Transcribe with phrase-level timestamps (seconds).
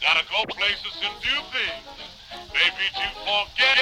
[0.00, 1.84] Gotta go places and do things.
[2.52, 3.78] Maybe to forget.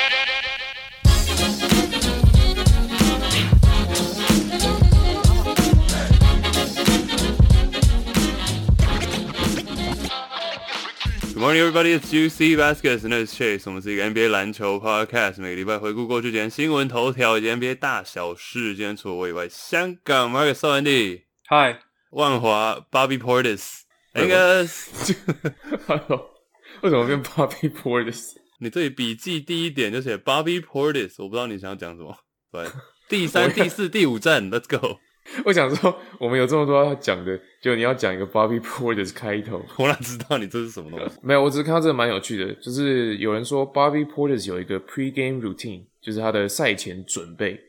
[11.33, 11.93] Good morning, everybody.
[11.93, 13.65] It's Juicy Baskets and it's Chase.
[13.67, 18.77] 我们是一个 NBA 篮球 podcast，每个礼拜回顾过去几天新闻头条以及 NBA 大小事。
[18.77, 21.81] 今天除了我以外，香港 Marcus 邵安迪、嗨，
[22.11, 23.81] 万华 Bobby Portis、
[24.18, 26.32] Angus，Hello，
[26.82, 28.32] 为什么变 Bobby Portis？
[28.60, 32.18] 你这里笔记第一点就写 Bobby Portis，我不知道你想要讲什么。
[32.52, 32.66] 对，
[33.08, 34.98] 第三、第四、第五站，Let's go。
[35.46, 39.64] 我想说，我们有这么多要讲的，就你要讲一个 Bobby Portis 开头。
[39.78, 41.16] 我哪知道你这是什么东西？
[41.22, 47.62] 没有，我只是看到这个蛮有趣的，就是有人说 Bobby Portis 有一个 pre-game routine，就是他的赛前准备，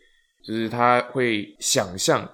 [0.42, 2.27] 就是他会想象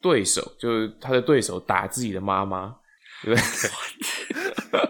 [0.00, 2.74] 对手，就是他的对手打自己的妈妈，
[3.22, 4.80] 对不对？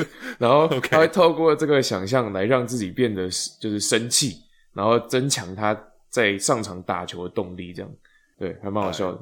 [0.38, 3.28] 然后他会透过这个想象来让自己变得
[3.60, 4.38] 就是生气，
[4.72, 7.90] 然后增强他在上场打球的动力，这样
[8.38, 9.18] 对，还蛮好笑的。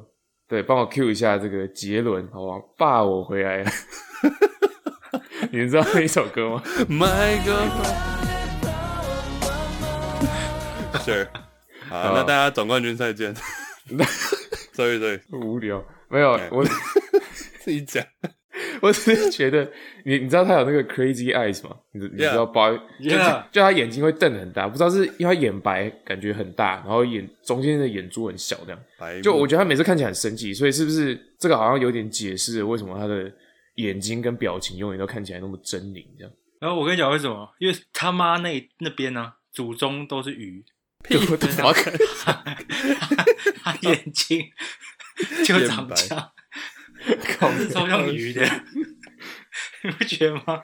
[0.47, 2.59] 对，帮我 Q 一下这个杰伦，好不好？
[2.77, 3.71] 爸，我回来了。
[5.51, 7.69] 你们知道那一首歌吗？My God。
[11.01, 11.27] Sure。
[11.89, 13.35] 好，好那大家总冠军赛见。
[14.73, 16.63] sorry sorry，无聊，没有我，
[17.61, 18.03] 自己讲。
[18.81, 19.71] 我只是觉得
[20.05, 21.75] 你你知道他有那个 crazy eyes 吗？
[21.91, 22.51] 你你知道就
[22.99, 29.21] Yeah 就他眼睛会瞪很大，不知道是因为他眼白感觉很大，然后眼中间的眼珠很小这样。
[29.21, 33.31] 就我觉得他每次看起来很生气，所以是不是这个好像有点解释了为什么他的
[33.75, 36.33] 眼睛跟表情永远都看起来那么狰狞这样？
[36.59, 37.47] 然后我跟你讲为什么？
[37.59, 40.65] 因为他妈那那边呢、祖宗都是鱼，
[41.03, 41.71] 屁我的妈！
[43.63, 44.43] 他眼睛
[45.45, 46.31] 就长这样，
[47.37, 48.43] 靠超像鱼的，
[49.83, 50.63] 你不觉得吗？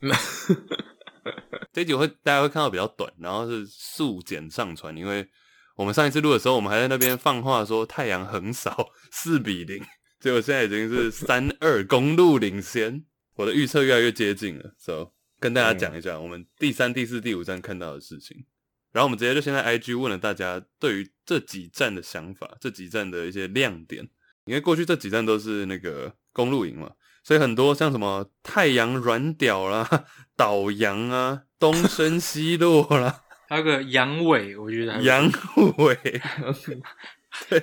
[1.72, 5.28] 这一集会大家会看到比较短，然后是速剪上传，因为
[5.74, 9.84] 我们上一次录的时候，我们还在那边放话说太阳横扫四比零，
[10.20, 13.04] 结果现在已经是三二公路领先，
[13.34, 18.46] 我的预测越来越接近了，so 跟大家讲一下我们第三、第四、第五站看到的事情。
[18.92, 24.08] 然后我们直接就先在 IG 问了大家对于这几站的想法，这几站的一些亮点。
[24.46, 26.90] 因为过去这几站都是那个公路营嘛，
[27.22, 36.22] 所以很多像什么太阳软屌啦、 倒阳啊、东升西落啦、还有个阳痿，我觉得阳痿，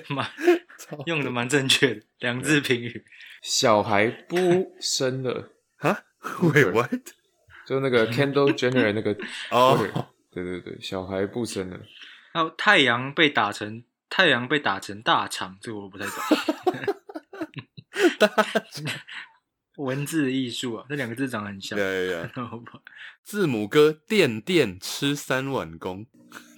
[0.14, 0.30] 蛮
[1.06, 3.04] 用的蛮正确的，两字评语。
[3.42, 5.98] 小孩不生了， 啊
[6.40, 6.90] ，Wait what？
[7.66, 9.16] 就那个 Candle Jenner 那个
[9.50, 9.78] 哦
[10.30, 11.78] 对对对，小孩不生了。
[12.32, 16.14] 还有太阳被打成太阳被打成大肠，这个我不太懂。
[19.76, 21.76] 文字艺术啊，这两个字长得很像。
[21.76, 22.30] 对呀呀！
[23.24, 26.06] 字母哥电电吃三碗公，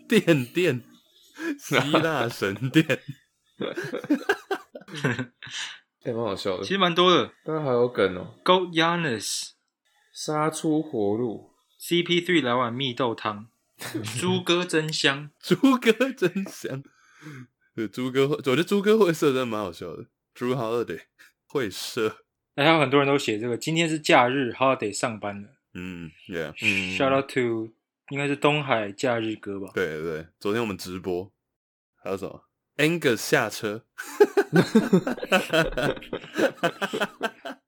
[0.07, 0.83] 电电
[1.59, 3.01] 希腊神殿，
[6.05, 6.75] 也，蛮好笑的其。
[6.75, 7.33] 实蛮多的。
[7.43, 9.53] 当然还有梗哦，Go Yanis
[10.13, 13.49] 杀出活路，CP3 来碗蜜豆汤，
[14.21, 15.31] 猪哥真香。
[15.41, 16.83] 猪哥真香。
[17.75, 20.07] 对，猪哥会，我觉得猪哥会社真的蛮好笑的。
[20.35, 21.01] Drew Holiday
[21.49, 25.49] 会射，还有很多人都写这个，今天是假日，holiday 上班了。
[25.75, 27.71] 嗯，Yeah，嗯 Shout out to
[28.09, 29.71] 应该是东海假日歌吧？
[29.75, 31.31] 对对对，昨天我们直播，
[32.03, 32.45] 还有什么
[32.77, 33.85] ？Angus 下车，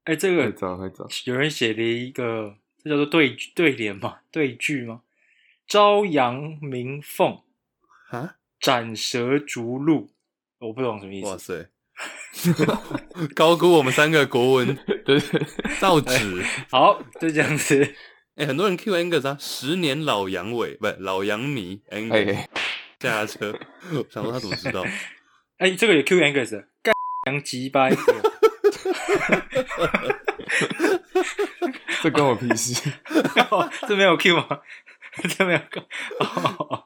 [0.04, 1.06] 哎、这太个早太早。
[1.24, 5.02] 有人写了一个，这叫做对对联嘛，对句吗？
[5.66, 7.42] 朝阳明凤，
[8.08, 10.10] 啊，斩蛇逐鹿，
[10.58, 11.70] 我不懂什么意思哇思。
[12.32, 12.64] 塞，
[13.34, 15.46] 高估我们三个国文 对对，
[15.80, 16.44] 造纸。
[16.70, 17.94] 好，就这样子。
[18.36, 22.48] 哎、很多人 Q Angus 啊，十年老杨伟，不是老杨迷 Angus 哎，
[23.00, 23.58] 下车，
[24.10, 24.84] 想说他怎么知道？
[25.58, 26.94] 哎、这个也 Q Angus 干
[27.26, 27.90] 羊鸡掰，
[32.00, 32.90] 这关我屁事。
[33.50, 34.60] 哦这没有 Q 吗？
[35.36, 35.82] 这没有 Q。
[36.20, 36.84] 哦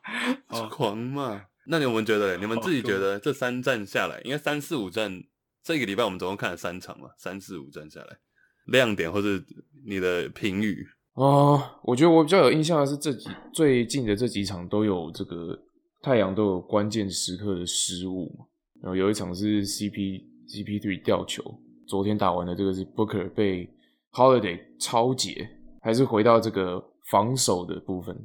[0.49, 1.47] 哦狂嘛。
[1.67, 2.37] 那你们觉得？
[2.39, 5.23] 你们自己觉得这三站下来，应该三四五站，
[5.63, 8.19] 这个礼拜我们总共看了三场嘛，三四五站下来，
[8.67, 9.41] 亮点或是
[9.87, 10.85] 你的评语，
[11.15, 15.57] 哦，我觉得我比较有印象的是这几最近的这几场都有这个
[16.03, 18.45] 太阳都有关键时刻的失误嘛，
[18.83, 21.45] 然后有一场是 CP CP3 吊球，
[21.87, 23.73] 昨天打完的这个是 Booker 被
[24.11, 25.49] Holiday 超解，
[25.81, 26.83] 还是回到这个
[27.13, 28.17] 防守的部分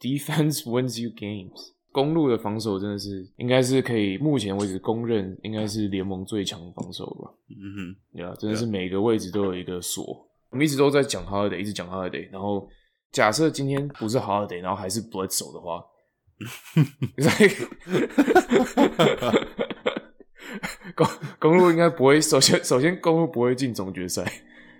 [0.00, 1.52] ，Defense wins you games。
[1.92, 7.30] 公路的防守真的是应该是可以目前为止公认应该是联盟最强防守吧。
[7.50, 10.26] 嗯哼，对啊，真的是每个位置都有一个锁。
[10.50, 12.66] 我们一直都在讲 Holiday，一直讲 Holiday，然后
[13.12, 15.84] 假设今天不是 Holiday，然后还是 Bledsoe 的话，
[20.94, 21.06] 公
[21.38, 22.18] 公路应该不会。
[22.20, 24.24] 首先，首先公路不会进总决赛。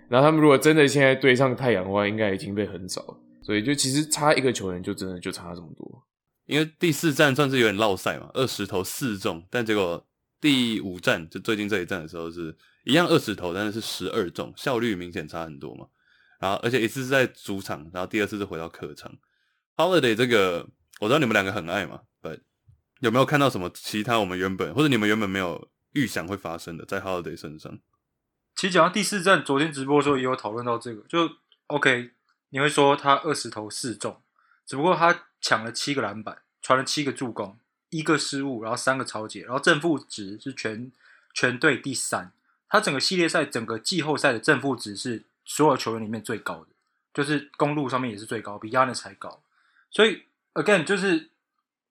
[0.09, 3.19] 然后他们如果真的现在对上太阳的话，应该已经被横扫了。
[3.43, 6.07] 所以就其实差一个球员，就真的就差这么多。
[6.47, 10.07] 因为第四站算是有点落赛嘛，二十投四中，但结果
[10.41, 15.87] 第五站就最近这一站的时候是一样二十投，但是是十二中，效率明显差很多嘛。
[16.41, 19.13] 然后而且一次是在主场，然后第二次是回到客场。
[19.77, 20.69] Holiday 这个
[21.01, 22.41] 我知道你们两个很爱嘛，But
[23.01, 27.79] 有没有看到什么其他我们原本或者你们原本没有预想会发生的在 Holiday 身上？
[28.57, 31.31] 其实讲到第四站，昨天直播的时候也有讨论到这个，就
[31.69, 32.11] OK，
[32.51, 34.21] 你会说他二十投四中，
[34.67, 37.57] 只不过他抢了七个篮板，传了七个助攻，
[37.89, 40.93] 一个失误，然后三个超解，然后正负值是全
[41.33, 42.33] 全队第三。
[42.69, 46.67] 他整个系列赛、整个季后赛的正负值是所有球员里面最高的，
[47.13, 49.41] 就是公路上面也是最高，比 Yanis 还高。
[49.91, 50.25] 所以
[50.55, 51.31] again，就是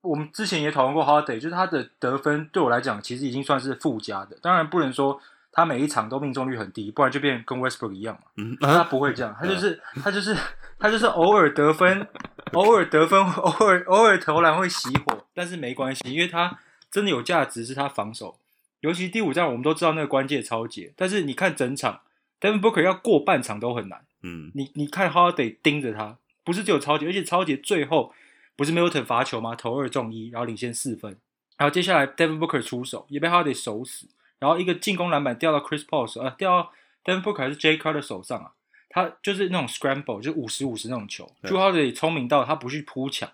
[0.02, 5.20] 我们之前也讨论过 Holiday，就是他的得分对我来讲其实已经算是附加的，当然不能说。
[5.52, 8.30] 他每一场都命中率很低，不然就变跟 Westbrook 一样嘛。
[8.36, 10.36] 嗯，他不会这样，他就是他就是
[10.78, 12.06] 他就是偶尔得分，
[12.52, 16.58] 偶尔得分，偶尔偶尔投篮会熄火，但是没关系，因为他
[16.90, 18.38] 真的有价值是他防守，
[18.80, 22.02] 尤其第五战我们都知道那个关键超节，但是你看整场
[22.40, 24.04] ，Devin Booker 要过半场都很难。
[24.22, 28.12] 嗯，你你看 Holiday 盯着他，不是只有超节，而且超节最后
[28.54, 29.56] 不是 Milton 罚球吗？
[29.56, 31.16] 投二中一，然后领先四分，
[31.56, 34.06] 然后接下来 Devin Booker 出手也被 Holiday 守死。
[34.40, 36.72] 然后一个进攻篮板掉到 Chris Paul 手，呃，掉到
[37.04, 38.52] Devin Booker 还是 J Carter 手上啊？
[38.88, 41.30] 他就是那种 scramble，就五十五十那种球。
[41.42, 43.30] Drew Holiday 聪明到他不去扑抢，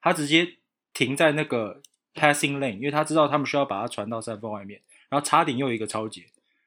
[0.00, 0.56] 他直接
[0.94, 1.82] 停在那个
[2.14, 6.26] passing lane，因为他知道他们需要把它传到三分外面，然后差点又一个超节。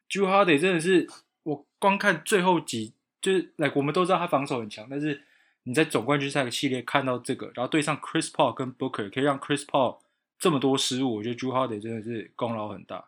[0.09, 1.07] Drew Holiday 真的是
[1.43, 5.23] 我光看最后几，就是来我们都知道他防守很强，但是
[5.63, 9.99] 你在总冠军赛的系列看到这个，然后对上 Chris Paul 跟 Booker，可以让 Chris Paul
[10.37, 13.05] 这么多失误，我觉得 Drew Holiday 真的是功劳很大。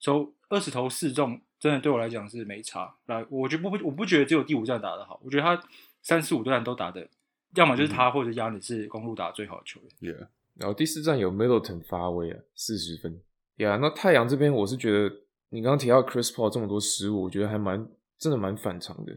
[0.00, 2.94] 收二十投四中，真的对我来讲是没差。
[3.06, 5.60] 来，我就不不，我不觉得只有第五站打得好，我觉得他
[6.02, 7.08] 三四五段都打的，
[7.54, 10.14] 要么就是他或者亚里是公路打最好的球员。
[10.14, 13.20] Yeah，然后第四站有 Middleton 发威啊，四十分。
[13.56, 15.14] 呀，那太阳这边我是觉得，
[15.50, 19.12] 你刚刚提到 Chris Paul 这么多失误，我觉得还蛮真的蛮反常的，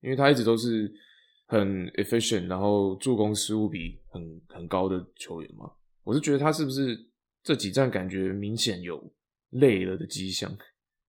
[0.00, 0.90] 因为他一直都是
[1.46, 5.70] 很 efficient，然后助攻失误比很很高的球员嘛。
[6.04, 6.98] 我是觉得他是不是
[7.42, 9.12] 这几站感觉明显有。
[9.52, 10.50] 累了的迹象。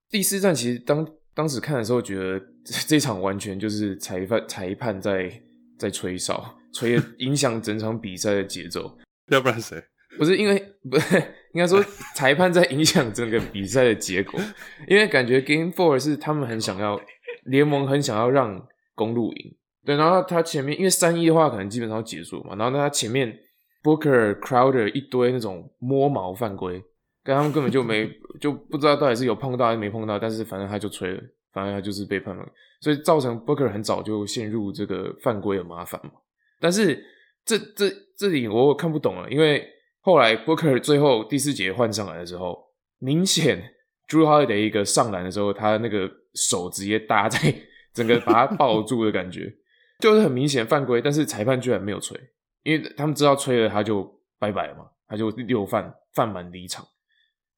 [0.10, 2.40] 第四站其实当当时看的时候，觉得
[2.88, 5.42] 这场完全就是裁判裁判在
[5.78, 8.98] 在吹哨，吹 影响整场比赛的节奏。
[9.32, 9.82] 要不然谁？
[10.18, 11.18] 不是因为不是
[11.54, 14.40] 应该说裁判在影响整个比赛的结果，
[14.88, 17.02] 因为感觉 Game Four 是他们很想要
[17.46, 19.56] 联盟很想要让公路赢。
[19.84, 23.36] 对，然后他前面因为三一的话可能基本上结束嘛，然后他前面
[23.82, 26.84] Booker Crowder 一堆那种摸毛犯规。
[27.24, 28.10] 跟他们根本就没
[28.42, 32.46] 就不知道到底是有碰到还是没碰到，但是反正他就吹了，反正他就是被判了，
[32.82, 36.12] 所以造成 Booker 很早就陷入这个犯规的麻烦嘛。
[36.60, 37.02] 但是
[37.46, 39.66] 这这这里我看不懂了，因为
[40.02, 42.58] 后来 Booker 最后第四节换上来的时候，
[43.00, 43.74] 明显
[44.10, 47.40] Drew Holiday 一个上篮的时候，他那个手直接搭在
[47.94, 49.54] 整个把他抱住的感觉，
[50.00, 52.20] 就是很明显犯规，但是裁判居然没有吹，
[52.64, 54.04] 因为他们知道吹了他就
[54.40, 56.86] 拜拜了嘛，他就六犯犯满离场。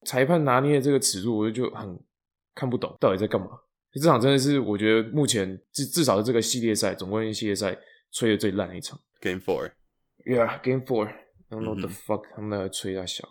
[0.06, 1.98] 裁判拿捏的这个尺度，我就很
[2.54, 3.48] 看不懂，到底在干嘛？
[3.92, 7.76] 这场真的是我觉得目前至至少是这个系列赛总冠军系列赛
[8.12, 8.98] 吹的最烂的一场。
[9.20, 13.26] Game Four，Yeah，Game Four，I don't know the fuck，他们在吹他小。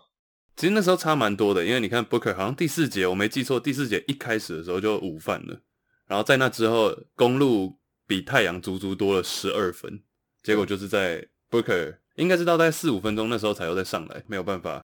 [0.56, 5.60] 其实那时候差蛮多的，因为你看 Booker 好像第四节我没记错，第四节一开始的时候就五犯了，
[6.06, 10.02] 然后在那之后公路比太阳足足多了十二分，
[10.42, 14.82] 结果就是在 Booker 应该是到在四五分钟那时候才又再上来，没有办法。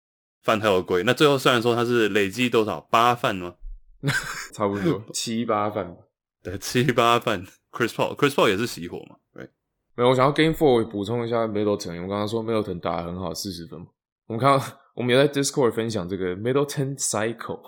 [0.48, 3.52] 犯太有规，那最后虽然说他是累计多少八犯吗？
[4.54, 5.96] 差不多 七八犯吧。
[6.42, 7.44] 对，七八犯。
[7.70, 9.16] Chris Paul，Chris Paul 也是熄火嘛？
[9.34, 9.46] 对。
[9.94, 12.02] 没有，我想要 Game Four 补充一下 Middleton。
[12.02, 13.78] 我刚刚说 Middleton 打得很好，四十分。
[14.26, 14.64] 我们看到
[14.96, 17.60] 我们也在 Discord 分享这个 Middleton Cycle，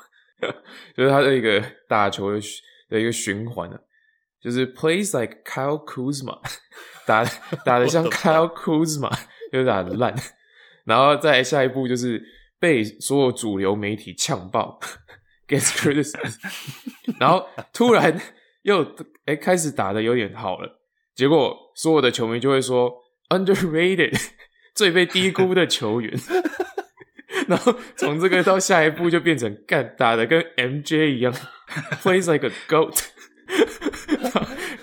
[0.97, 2.41] 就是他的一个打球的
[2.89, 3.79] 的一个循环啊。
[4.41, 6.41] 就是 plays like Kyle Kuzma，
[7.07, 7.23] 打
[7.63, 9.13] 打得像 Kyle Kuzma，
[9.53, 10.15] 就打得烂。
[10.85, 12.23] 然后再下一步就是
[12.61, 14.79] 被所有主流媒体呛爆
[15.49, 16.39] ，gets criticized。
[17.19, 18.21] 然后突然
[18.63, 20.81] 又哎开始打的有点好了，
[21.15, 22.93] 结果所有的球迷就会说
[23.31, 24.15] underrated，
[24.77, 26.13] 最被低估的球员。
[27.49, 31.33] 然后从这个到下一步就变成干打的跟 MJ 一样
[32.03, 33.07] ，plays like a goat，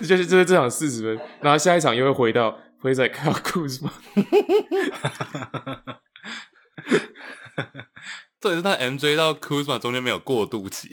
[0.00, 3.90] 就是就是这场四十分，然后下一场又会回到 plays like Kyle Kuzma。
[8.40, 10.90] 重点是他 MJ 到 Kuzma 中间没有过渡期，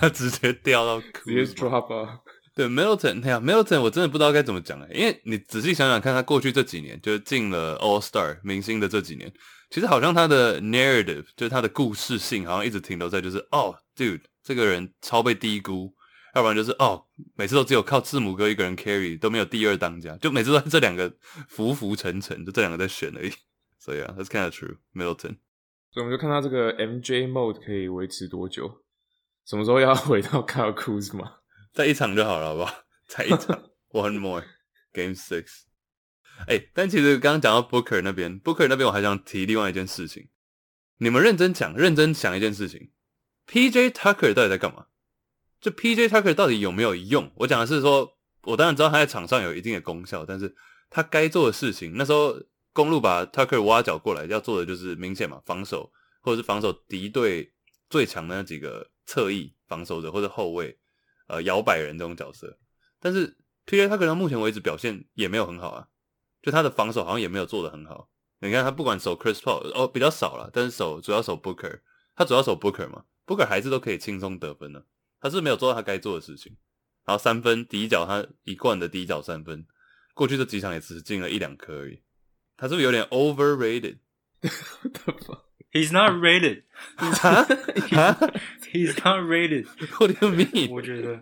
[0.00, 1.54] 他直接掉到直接 Kuzma。
[1.54, 2.18] drop。
[2.54, 9.32] 对 Middleton，哎呀，Middleton 我真的不知道该怎么讲哎，因为你仔细想想看，他过去这几年就是进了 All Star 明星的这几年，
[9.70, 15.94] 其实好像他的 narrative 就是他的故事性，好像一直停留在就是哦，dude 这个人超被低估，
[16.34, 17.06] 要不然就是哦，
[17.36, 21.10] 每次都只有靠字母哥一个人 carry 都没有第二当家，就每次都这两个
[21.48, 23.32] 浮浮沉沉，就这两个在选而已。
[23.78, 25.36] 所以啊，that's kind of true Middleton。
[25.92, 28.82] 所以我们就看他这个 MJ mode 可以维持多久，
[29.44, 31.34] 什么时候要 回到 Kyle Kuzma？
[31.72, 32.74] 再一场就好了，好不好？
[33.06, 34.42] 再一场， one more
[34.92, 35.62] game six。
[36.46, 40.28] 哎、但其实刚刚讲到 Booker 那边，Booker 那边我还想提另外一件事情。
[40.96, 42.90] 你们认真讲，认真想一件事情
[43.46, 44.86] ，PJ Tucker 到底在干嘛？
[45.60, 47.30] 就 PJ Tucker 到底有没有用？
[47.36, 50.56] 我讲的是说，我当然知道他在场上有一定的功效，但是
[50.90, 52.34] 他该做的事情，那时候
[52.72, 57.52] 公路把 Tucker 挖角过来，要做的就是明显嘛，防守或者是防守敌对
[57.88, 60.78] 最强的那几个侧翼防守者或者后卫。
[61.28, 62.58] 呃摇摆人这种角色，
[63.00, 65.88] 但是 PJ 他可能目前为止表现也没有很好啊，
[66.42, 68.10] 就他的防守好像也没有做得很好。
[68.40, 71.80] 你看他不管守 Chris Paul 哦比较少了，但是守主要守 Booker，
[72.14, 74.84] 他主要守 Booker 嘛，Booker 还是都可以轻松得分的，
[75.20, 76.54] 他是没有做到他该做的事情。
[77.06, 79.64] 然后三分底角他一贯的底角三分，
[80.12, 82.02] 过去这几场也只进了一两颗而已，
[82.62, 86.62] 他是不是有点 overrated？He's not rated.
[86.96, 87.44] 啊
[88.72, 89.66] He's not rated.
[89.98, 90.70] What do you mean？
[90.70, 91.20] 我觉得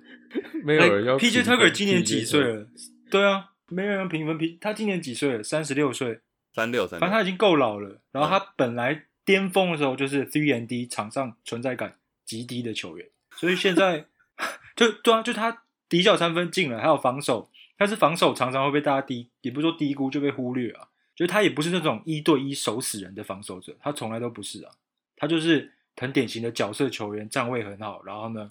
[0.63, 2.67] 没有人要 PJ Tucker 今年几岁了？
[3.11, 5.43] 对啊，没有人评分 P，他今年几岁了？
[5.43, 6.21] 三十六岁，
[6.55, 8.03] 三六三反正他已经够老了。
[8.13, 14.05] 然后嗯他本来巅峰的时候就是 three and D 场上存在感极低的球员，所以现在
[14.77, 20.89] 就对啊，就他底角三分进了，还有防守，但是防守常常会被大家低，也不是说低估就被忽略啊。
[21.21, 24.73] 就是他也不是那种一对一守死人的防守者，他从来都不是啊，
[25.17, 28.51] 他就是很典型的角色球员，站位很好，然后呢，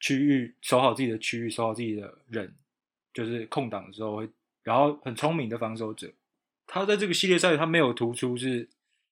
[0.00, 2.52] 区域守好自己的区域，守好自己的人，
[3.14, 4.28] 就是空档的时候会，
[4.64, 6.10] 然后很聪明的防守者。
[6.66, 8.68] 他在这个系列赛他没有突出是，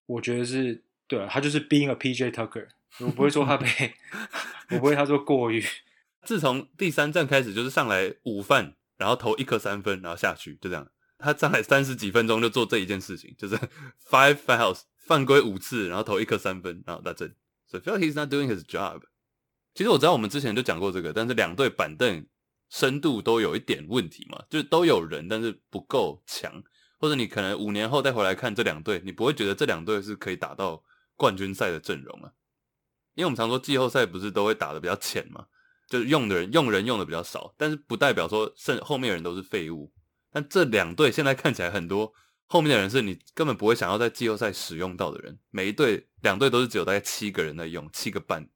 [0.07, 2.67] 我觉得是对，他就是 being a PJ Tucker，
[2.99, 3.69] 我不会说他被，
[4.75, 5.63] 我不会他说过于，
[6.23, 10.89] 自从第三站开始，就是上来午饭，然后投一颗三分，然后下去，就这样。
[11.19, 13.57] 他上来三十几分钟就做这一件事情，就是
[14.09, 17.33] five fouls 犯规五次，然后投一颗三分，然后 that's it。
[17.69, 19.03] So feel he's not doing his job。
[19.75, 22.27] 其实我知道我们之前就讲过这个，但是两队板凳
[22.69, 26.63] 深度都有一点问题嘛，就是都有人，但是不够强，
[26.99, 30.83] 或者你可能五年后再回来看这两队，你不会觉得这两队是可以打到
[31.17, 32.33] 冠军赛的阵容啊。
[33.15, 35.47] 因为我们常说季后赛不是都会打的比较浅嘛，
[35.89, 39.93] 就是用的人用人用的比较少，但是不代表说剩后面人都是废物。
[40.37, 42.13] 但这两队现在看起来很多
[42.47, 48.47] 后面的人是你根本不会想要在季后赛使用到的人，每一队两队都是只有大概七个人在用，七个半。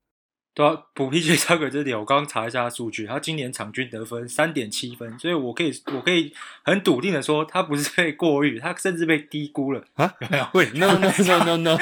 [0.52, 9.82] 对啊，补 PJ Tucker 这点，我刚刚查一下他数据，他今年场均得分三点七分，所以我可以我可以很笃定的说，他不是被过誉，他甚至被低估了。
[9.94, 10.46] 啊有没有？
[10.52, 11.78] 喂，no no no no no，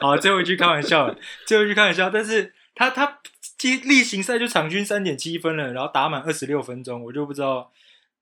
[0.00, 3.18] 好，最后一句开玩笑了，最后一句开玩笑，但是他他
[3.62, 7.72] 例例行赛就场均三点七分了，然后打满二十六分钟，我就不知道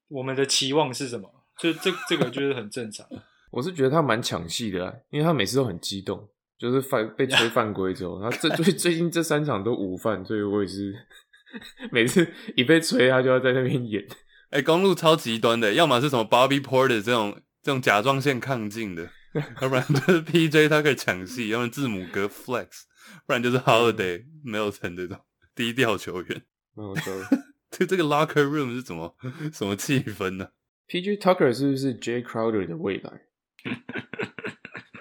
[0.09, 3.07] 我们的期望是什么，就这这个就是很正常。
[3.51, 10.95] 我是觉得他蛮抢戏的、啊，因为他每次都很激动，就是犯被 吹犯规之后，然后这最最近这三场都五犯，所以我也是
[11.91, 14.05] 每次一被吹，他就要在那边演。
[14.51, 19.11] 哎、公路超极端的，要么是什么 Bobby Porter 这种这种甲状腺亢进的，
[19.61, 22.69] 要不然就是 PJ 他可以抢戏，要不然字母哥 Flex，
[23.27, 25.19] 不然就是 Holiday 没有成这种
[25.55, 26.43] 低调球员。
[26.75, 27.13] 没有错
[27.71, 29.15] 这这个 locker room 是怎么
[29.53, 30.49] 什么气氛呢
[30.89, 33.23] ？，PG Tucker 是不是 J Crowder 的未来？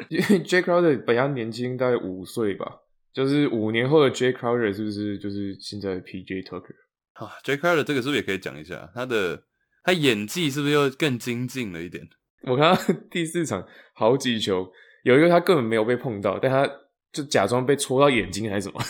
[0.09, 2.65] 因为 J Crowder 比他年轻大概五岁吧，
[3.13, 6.75] 就是五年后的 J Crowder 是不是就是现在的 PJ Tucker？
[7.13, 9.43] 啊，J Crowder 这个是不是也可以讲一下他的
[9.83, 12.07] 他演技是不是又更精进了一点？
[12.43, 14.71] 我看他第四场好几球，
[15.03, 16.69] 有一个他根本没有被碰到，但他
[17.11, 18.81] 就假装被戳到眼睛还是什么，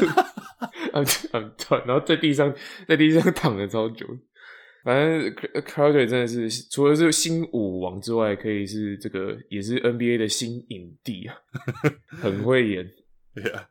[1.86, 2.54] 然后在地上
[2.86, 4.06] 在地上躺了超久。
[4.84, 11.34] 反正 Crowder 真的是除了是新舞王之外，可以是这个也是 NBA 的新影帝啊，
[12.20, 12.90] 很会演。
[13.34, 13.70] 对啊，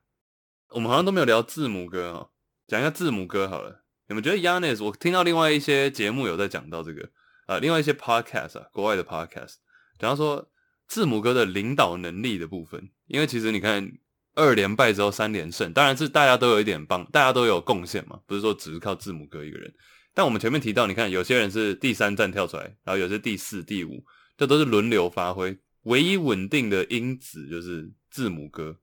[0.70, 2.32] 我们好像都没有聊字母哥哦，
[2.68, 3.84] 讲一下字母哥好了。
[4.10, 4.84] 你们觉得 Yanis？
[4.84, 7.08] 我听到另外一些节目有在讲到这个，
[7.48, 9.56] 呃，另外一些 podcast 啊，国外的 podcast，
[10.00, 10.52] 讲到说
[10.88, 12.90] 字母哥的领导能力的部分。
[13.06, 13.88] 因为其实你看
[14.36, 19.74] 二连败之后三连胜，当然是大家都有一点帮，大家都有贡献嘛，不是说只是靠字母哥一个人。
[20.14, 24.04] 但我们前面提到，你看有些人是第三站跳出来，然后有些第四、第五，
[24.38, 25.58] 这都是轮流发挥。
[25.84, 28.78] 唯一稳定的因子就是字母哥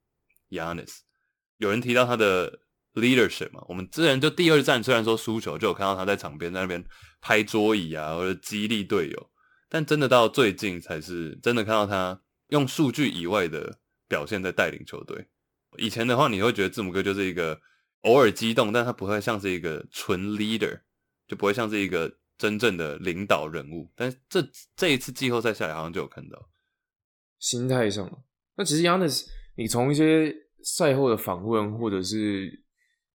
[0.51, 0.99] Yanis。
[1.59, 2.61] 有人提到他的
[2.95, 3.63] leadership 嘛？
[3.69, 6.85] 我们之前就第二站虽然说输球，就有看到他在场边在那边
[7.21, 9.31] 拍桌椅啊，或者激励队友。
[9.69, 13.79] 但真的到最近才是真的看到他用数据以外的
[14.09, 15.29] 表现在带领球队。
[15.79, 17.61] 以前的话，你会觉得字母哥就是一个
[18.03, 20.81] 偶尔激动，但他不会像是一个纯 leader。
[21.29, 26.49] 就不会像是一个真正的领导人物，但是这这一次季后赛下来，好像就有看到
[27.39, 28.25] 心态上。
[28.57, 30.35] 那其实 Yanis，你从一些
[30.65, 32.65] 赛后的访问，或者是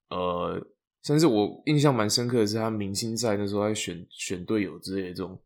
[0.10, 0.66] 呃，
[1.04, 5.38] 甚至我印象蛮深刻的是，他明星赛那时候在选选队友之类的这种，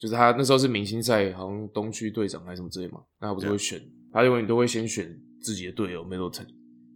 [0.00, 3.80] 就是他那时候是明星赛，好像东区队长还是什么之类嘛，那他不是会选，
[4.12, 5.16] 他永远都会先选
[5.46, 6.48] 自己的队友 Middleton。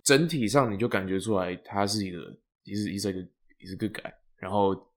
[0.03, 3.21] 整体上你就感觉出来，他是一个，也是一是一个，
[3.59, 4.89] 也是个改，然后。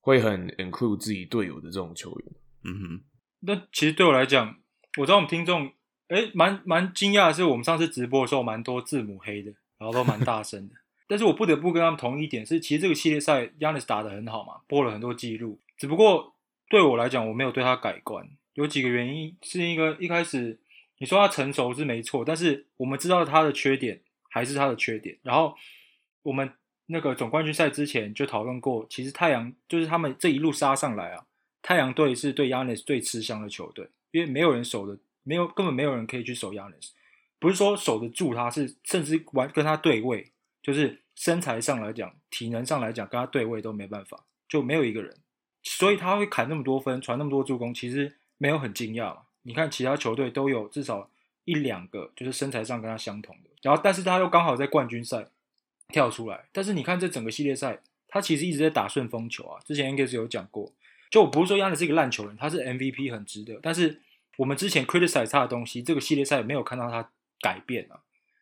[0.00, 2.28] 会很 include 自己队友的这种球员，
[2.64, 3.00] 嗯哼。
[3.40, 4.56] 那其实对我来讲，
[4.96, 5.70] 我知道我们听众，
[6.06, 10.74] 哎，蛮蛮惊讶的是，我们上次直播的时候，蛮多字母黑的，然后都蛮大声的。
[11.06, 15.60] 但是我不得不跟他们同一点是，其实这个系列赛 Yanis 打的很好嘛，破了很多记录。
[15.76, 16.34] 只不过
[16.70, 20.58] 对我来讲，我没有对他改观，有几个原因，是一个一开始
[20.98, 25.18] 你说他成熟是没错，但是我们知道他的缺点还是他的缺点。
[25.22, 25.56] 然后
[26.22, 26.52] 我们。
[26.90, 31.26] 那个总冠军赛之前就讨论过，其实太阳就是他们这一路杀上来啊，
[31.60, 36.92] 太阳队是对 Yanis 最吃香的球队，因为没有人守的，没有根本没有人可以去守 Yanis，
[37.38, 45.14] 不是说守得住他，是甚至完跟他对位，就是身材上来讲，体能上来讲，跟他对位都没办法，就没有一个人，
[45.62, 49.24] 所以他会砍那么多分，传那么多助攻，其实没有很惊讶嘛。
[49.48, 51.10] 你看其他球队都有至少
[51.44, 55.26] 一两个，就是身材上跟他相同的，然后但是他又刚好在冠军赛。
[55.90, 59.58] 跳出来，但是你看这整个系列赛，他其实一直在打顺风球啊。
[59.64, 60.70] 之前应该是有讲过，
[61.10, 63.58] 就我不是说亚尼是一个烂球人，他是 MVP 很值得。
[63.62, 64.02] 但是
[64.36, 68.00] 我们之前 criticize 他的东西，这个系列赛没有看到他改变啊。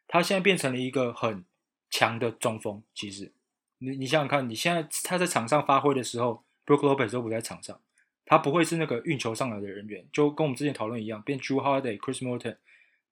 [0.08, 1.44] 他现在变成了一个很
[1.88, 2.82] 强的中锋。
[2.92, 3.30] 其实
[3.78, 7.80] 你你想想看，你现在他在场上发挥的时候，Brook Lopez 都不在场上，
[8.26, 12.56] 他不会是那个运球上来的人员，就跟我们之前讨论一样，变 Drew Holiday、Chris Morton。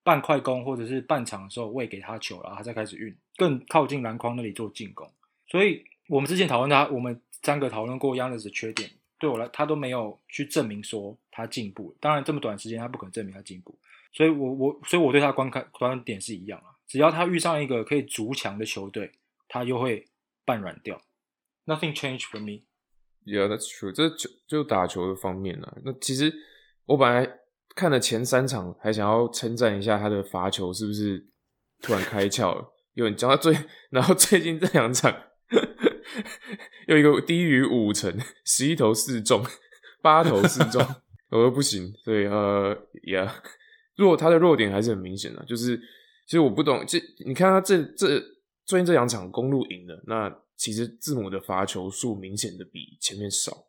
[0.02, 5.10] 半快攻或者是半场的时候喂给他球，然后他再开始运，更靠近篮筐那里做进攻。
[5.46, 11.96] 所以我们之前讨论他，我们三个讨论过 y o u n g e s 的缺点，对我来他都没有去证明说他进步。
[12.00, 13.74] 当然这么短时间他不可能证明他进步，
[14.12, 16.76] 所以我我所以我对他观看观点是一样啊。
[16.86, 19.10] 只要他遇上一个可以逐强的球队，
[19.48, 20.06] 他又会
[20.44, 21.00] 半软掉。
[21.64, 22.60] Nothing changed for me.
[23.24, 23.92] Yeah, that's true.
[23.92, 25.72] 这就就打球的方面呢。
[25.84, 26.32] 那其实
[26.86, 27.40] 我本来。
[27.76, 31.26] 看了前三场，还想要称赞一下他的罚球是不是
[31.82, 32.64] 突然开窍了？
[32.92, 33.52] 有人讲到最，
[33.90, 35.12] 然后最近这两场
[36.86, 39.44] 有一个低于五成，十一投四中，
[40.00, 40.80] 八投四中，
[41.30, 41.92] 我说不行。
[42.04, 43.42] 所以呃，呀，
[43.96, 45.76] 弱他的弱点还是很明显的，就是
[46.26, 48.20] 其实我不懂，这你看他这这
[48.64, 53.66] 最近这两场公路赢了，那其实字母的罚球数明显的比前面少，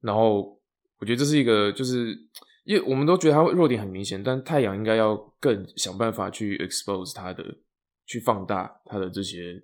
[0.00, 0.60] 然后
[0.98, 2.28] 我觉得这是一个就是。
[2.64, 7.44] 因为我们都觉得他弱点很明显，但太阳应该要更想办法去 expose 他的，
[8.06, 9.62] 去放大他的这些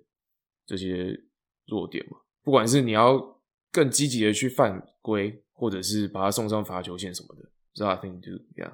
[0.67, 1.19] 这些
[1.65, 2.19] 弱点嘛。
[2.43, 7.49] 不管是你要更积极的去犯规，或者是把他送上罚球线什么的
[7.83, 8.71] ，nothing to yeah。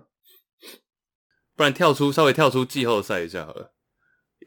[1.56, 3.76] 不然跳出稍微跳出季后赛一下好了。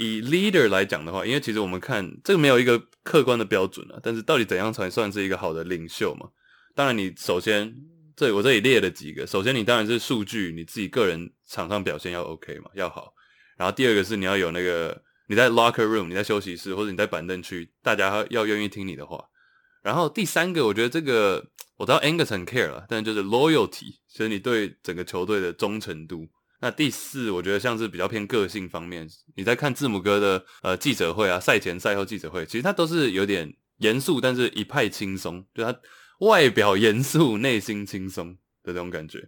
[0.01, 6.29] 以 leader 来讲的话，因为其实我们看这个没有一个客观的标准啊，但是到底怎样才算是一个好的领袖嘛？
[6.75, 7.75] 当然，你首先。
[8.17, 13.15] 这我这里列了几个，首先你当然是数据，你自己个人场上表现要 OK 嘛，要好。
[13.57, 19.25] 然后第二个是你要有那个你在 locker room，你在休息室或者你在板凳区，大家要愿意听你的话。
[19.83, 21.43] 然后第三个，我觉得这个
[21.79, 26.29] 我知道 Angus 很 care 了，但就是 loyalty，所以你对整个球队的忠诚度。
[26.61, 35.77] 那第四，我觉得像是比较偏个性方面，你在看字母哥的呃记者会啊，赛前赛后记者会，其实他都是有点严肃，但是一派轻松，就他。
[36.21, 39.27] 外表严肃，内心轻松的这种感觉，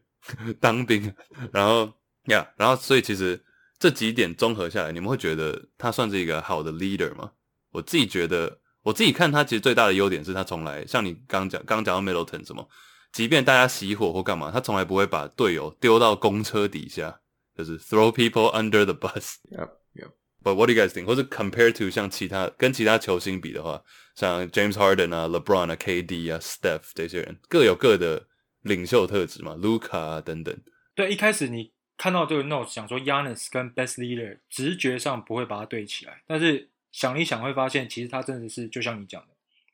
[0.61, 1.11] 当兵，
[1.51, 1.91] 然后
[2.27, 3.43] 呀，然后所以其实
[3.79, 7.33] 这几点综合下来，你们会觉得他算是一个好的 leader 吗？
[7.71, 12.69] 我自己觉得，我自己看他其实最大的优点是他从来像你刚讲刚讲到 Middleton 什么，
[13.11, 17.22] 即便大家熄火或干嘛，他从来不会把队友丢到公车底下，
[17.57, 19.37] 就是 throw people under the bus。
[19.51, 20.13] Yep, yep.
[20.43, 21.05] But what do you guys think？
[21.05, 23.83] 或者 compare to 像其他跟其他球星比的话，
[24.15, 28.27] 像 James Harden 啊、LeBron 啊、KD 啊、Steph 这些人各有各的
[28.63, 30.57] 领袖特质嘛，Luca 啊等等。
[30.95, 39.29] 对，一开始你看到这个 note 想说 Yanis 跟 Best Leader 直觉上不会把它对起来，但是想一想会发现，其实他真的是就像你讲的，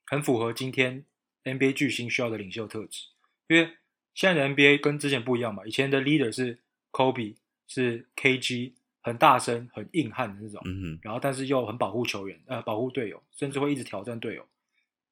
[0.07, 1.05] 很符合今天
[1.45, 3.07] NBA 巨星需要的领袖特质。
[3.49, 3.71] 因为
[4.15, 6.59] 现在的 NBA 跟之前不一样嘛，以前的 leader 是
[6.93, 7.37] Kobe，
[7.69, 14.45] 是 KG，很大声、很硬汉的那种，嗯哼，然后但是又很保护球员，呃，保护队友，甚至会一直挑战队友。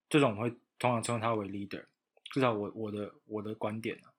[0.08, 1.84] 这种我会通常称他为 leader，
[2.32, 4.10] 至少我我的我的观点啊。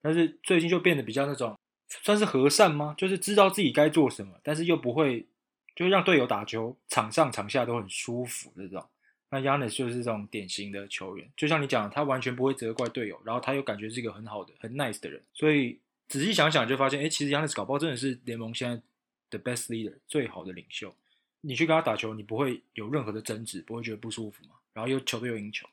[0.00, 2.94] 但是最近就变得比较那种算是和善吗？
[2.96, 5.26] 就是知道自己该做什么，但是又不会，
[5.74, 8.86] 就让队友打球场上场下都很舒服的这种。
[9.32, 15.78] 那 Yanis 就是这种典型的球员，就像你讲的，他完全不会责怪队友，然后他又感觉是一个很好的、很 nice 的人，所以
[16.10, 18.82] 仔细想想就发现，哎，其实 Yanis 搞不好真的是联盟现在
[19.30, 20.92] 的 best leader 最好的领袖。
[21.40, 24.56] 你去跟他打球，你不会有任何的争执，不会觉得不舒服嘛？
[24.74, 25.66] 然后又球队又赢球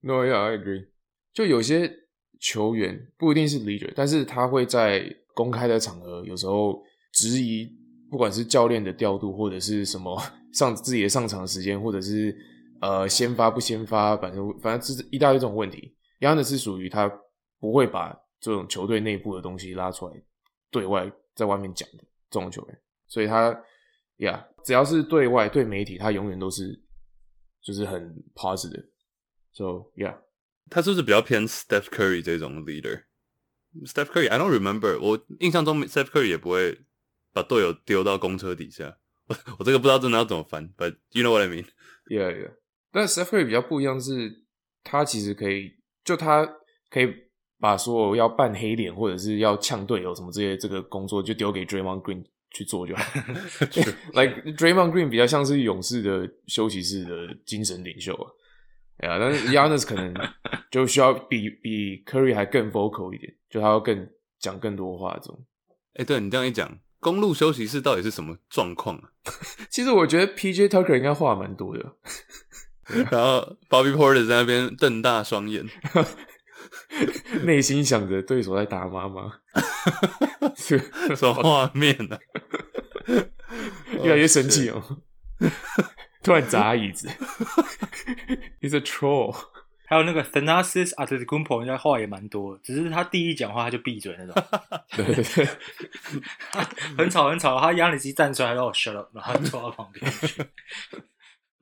[0.00, 0.86] ，No, yeah, I agree.
[1.34, 1.94] 就有些
[2.40, 7.70] 球员不一定是 leader，但是他会在公开的场合，有时候质疑，
[8.10, 10.18] 不管是教练的调度，或者是什么
[10.54, 12.34] 上自己的上场时间，或者是
[12.80, 15.94] 呃先发不先发，反正反正这是一大堆这种问题。
[16.20, 17.06] y a n 是属于他
[17.60, 20.14] 不会把这种球队内部的东西拉出来
[20.70, 23.60] 对外在外面讲的这种球员，所以他
[24.18, 26.80] 呀只要是对外对媒体，他永远都是
[27.60, 28.86] 就是很 positive。
[29.52, 30.16] So yeah.
[30.70, 36.82] 他是不是比较偏 Steph Curry 这种 leader？Steph Curry，I don't remember，我印象中 Steph Curry 也不会
[37.32, 38.96] 把队友丢到公车底下。
[39.26, 42.52] 我我这个不知道真的要怎么翻，But you know what I mean？Yeah, yeah.
[42.92, 44.44] 但 Steph Curry 比较不一样是，
[44.84, 46.46] 他其实可以，就他
[46.88, 47.25] 可以
[47.60, 53.02] 把所有要扮黑脸或者是要呛队友什么这些这个工作就丢给 Draymond Green 去做就好。
[54.12, 58.30] like Draymond Green 比较像是勇士的休息室的精神领袖啊。
[58.98, 60.14] 哎呀，但是 Yanis 可能
[60.70, 65.44] 就需要比比 Curry 还更 vocal 一点，就他要更讲更多话这种。
[65.94, 69.10] 哎、对你这样一讲，公路休息室到底是什么状况啊？
[69.70, 71.84] 其实我觉得 PJ Tucker 应该话蛮多的。
[73.10, 75.66] 然后 Bobby Porter 在那边瞪大双眼，
[77.44, 79.32] 内心想着对手在打妈妈，
[80.56, 80.78] 是
[81.16, 82.18] 什么画面呢、
[84.02, 84.82] 越来越生气哦，
[86.22, 87.08] 突然砸椅子
[88.60, 89.36] ，He's a troll。
[89.88, 94.34] 还有那个 Thanasis Antetokounmpo，人家话也蛮多的，只是他第一讲话他就闭嘴那种，
[94.96, 95.48] 对对对，
[96.98, 97.60] 很吵很吵。
[97.60, 100.44] 他亚里基站出来，然后 shut up，然后坐到旁边去。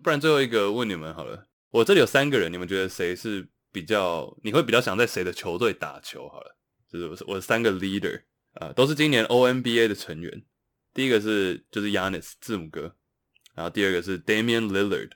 [0.03, 6.29] 不然最后一个问你们好了，我这里有三个人，你们觉得谁是比较你会比较想在谁的球队打球？
[6.29, 6.57] 好了，
[6.89, 10.45] 就是我我三个 leader 啊、都是今年 ONBA 的成员。
[10.93, 12.95] 第一个是就是 Yanis 字母哥，
[13.57, 15.11] 然后第二个是 Damian Lillard，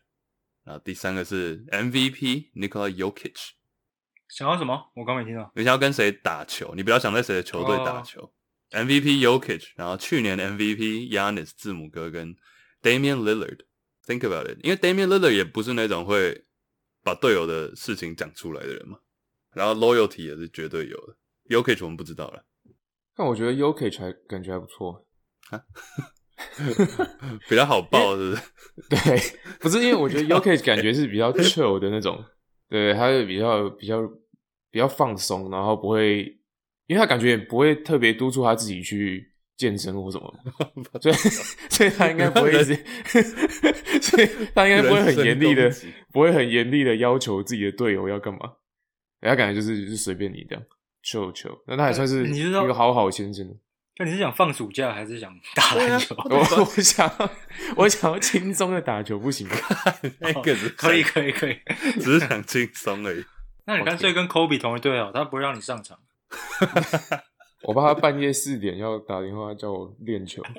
[0.64, 3.50] 然后第三个是 MVP Nikola Jokic。
[4.28, 4.90] 想要什么？
[4.96, 5.52] 我刚没听到。
[5.54, 6.74] 你想要跟谁打球？
[6.74, 8.32] 你比较想在谁的球队打球、
[8.70, 12.34] m v p Jokic，然后去年的 MVP Yanis 字母哥跟
[12.82, 13.60] Damian Lillard。
[14.04, 16.46] Think about it，因为 Damian Lillard 也不是那种会
[17.02, 18.98] 把队友的事情讲出来的人嘛，
[19.54, 21.16] 然后 loyalty 也是绝对有的。
[21.48, 22.44] Jokic 我们不知道了，
[23.16, 25.06] 但我觉得 Yokich 还感觉还不错。
[27.48, 28.42] 比较好抱，是不是？
[28.90, 29.18] 对，
[29.58, 32.22] 不是因为我觉得 Yokich 感觉是比较 chill 的那种，
[32.68, 34.06] 对，他是比较比较
[34.70, 36.38] 比较放松，然后不会，
[36.86, 39.27] 因为他感觉也不会特别督促他自己去
[39.58, 40.32] 健身或什么，
[41.02, 41.14] 所以
[41.68, 42.74] 所以他应该不会一直，
[44.00, 45.70] 所以他应该不会很严厉的
[46.12, 48.38] 不会很严厉的要求自己的队友要干嘛，
[49.20, 50.64] 人家感觉就是就是随便你这样
[51.04, 53.46] chill chill，那他也算是一你知道个好好先生。
[54.00, 56.14] 那你是想放暑假还是想打篮球？
[56.30, 57.30] 我我想要
[57.74, 59.56] 我想要轻松的打球，不行吗？
[60.20, 61.58] 那个是可以可以可以。
[62.00, 63.24] 只是想轻松而已。
[63.66, 65.98] 那你干脆跟 Kobe 同一队哦，他不会让你上场。
[67.62, 70.42] 我怕他半夜四点要打电话叫我练球。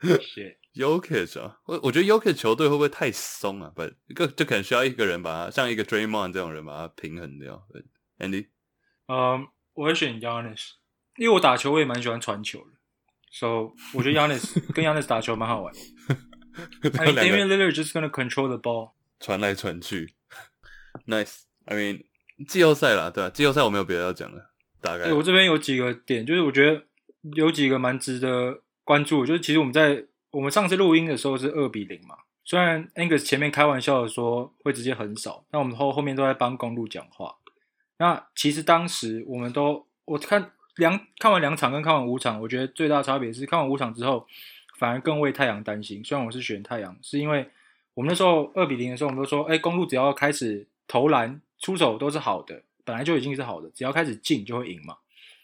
[0.00, 3.72] 是 Jokic 啊，我我觉得 Yokic 球队会不会太松啊？
[3.74, 3.82] 不，
[4.14, 7.66] 个就可能需要一个人把他，像一个 Draymond 这种人把他平衡掉。
[8.18, 8.48] Andy，
[9.08, 10.72] 嗯，我会选 Yanis，
[11.16, 12.66] 因为我打球我也蛮喜欢传球的
[13.32, 15.80] ，so 我觉得 Yanis 跟 Yanis 打球蛮好玩的。
[16.98, 18.92] I 然后 mean, 两 Damian 个 Lillard just gonna control the ball。
[19.20, 20.14] 传来传去
[21.06, 21.40] ，Nice。
[21.64, 22.04] I mean，
[22.46, 26.82] 季后赛啦，对吧、季后赛我没有别的要讲了，大概哎、我这边有几个点，就是我觉得
[27.34, 37.36] 有几个蛮值得关注，就是其实我们在我们上次录音的时候是二比零嘛，虽然 Angus 前面开玩笑的说会直接横扫，但我们后后面都在帮公路讲话。
[37.98, 44.26] 那其实当时我们都我看两看完两场跟看完五场，我觉得最大差别是看完五场之后，
[44.78, 46.04] 反而更为太阳担心。
[46.04, 47.48] 虽然我是选太阳，是因为
[47.94, 54.96] 我们那时候二比零的时候，我们都说，哎，公路只要开始投篮出手都是好的，本来就已经是好的，只要开始进就会赢嘛。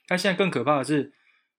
[0.07, 1.13] 但现在更可怕的是，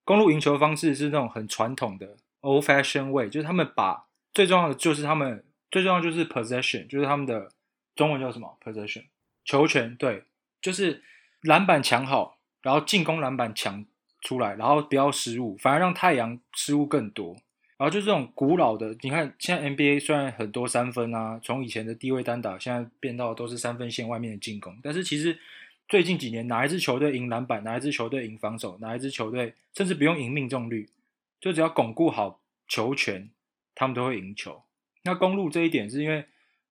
[0.04, 7.52] 公路赢球方式是那种很传统的 old fashion way，就是他们把最重要的就是他们最重要就是 possession，就是他们的
[7.96, 9.04] 中文叫什么 possession
[9.46, 10.24] 球权，对，
[10.62, 11.04] 就是
[11.41, 13.86] 篮板抢好，然后进攻篮板抢
[14.22, 17.36] 出来，然后不要失误，反而让太阳失误更多。
[17.76, 25.38] 然后就这种古老的，你看现在 NBA 虽然很多三分啊，从以前的低位单打，现在变到都是三分线外面的进攻，但是其实
[25.94, 30.90] 最近几年哪一支球队赢篮板，哪一支球队赢防守，哪一支球队甚至不用赢命中率，
[31.40, 33.30] 就只要巩固好球权，
[33.76, 34.64] 他们都会赢球。
[35.04, 36.26] 那公路这一点是因为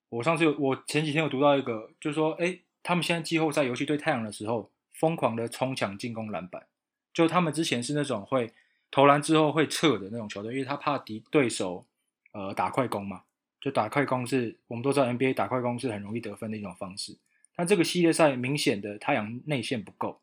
[0.08, 6.66] 我上次有我前几天有读到一个，就是说，哎，他们现在季后赛尤其对太阳的时候，疯狂的冲抢进攻篮板，
[7.14, 8.52] 就他们之前是那种会。
[8.90, 11.86] 投篮之后会撤的那种球队，因为他怕敌对手，
[12.32, 13.22] 呃，打快攻嘛。
[13.60, 17.16] 就打快攻是我们都知道，NBA 打快攻是很容易得分的一种方式。
[17.56, 20.20] 那这个系列赛明显的太阳内线不够，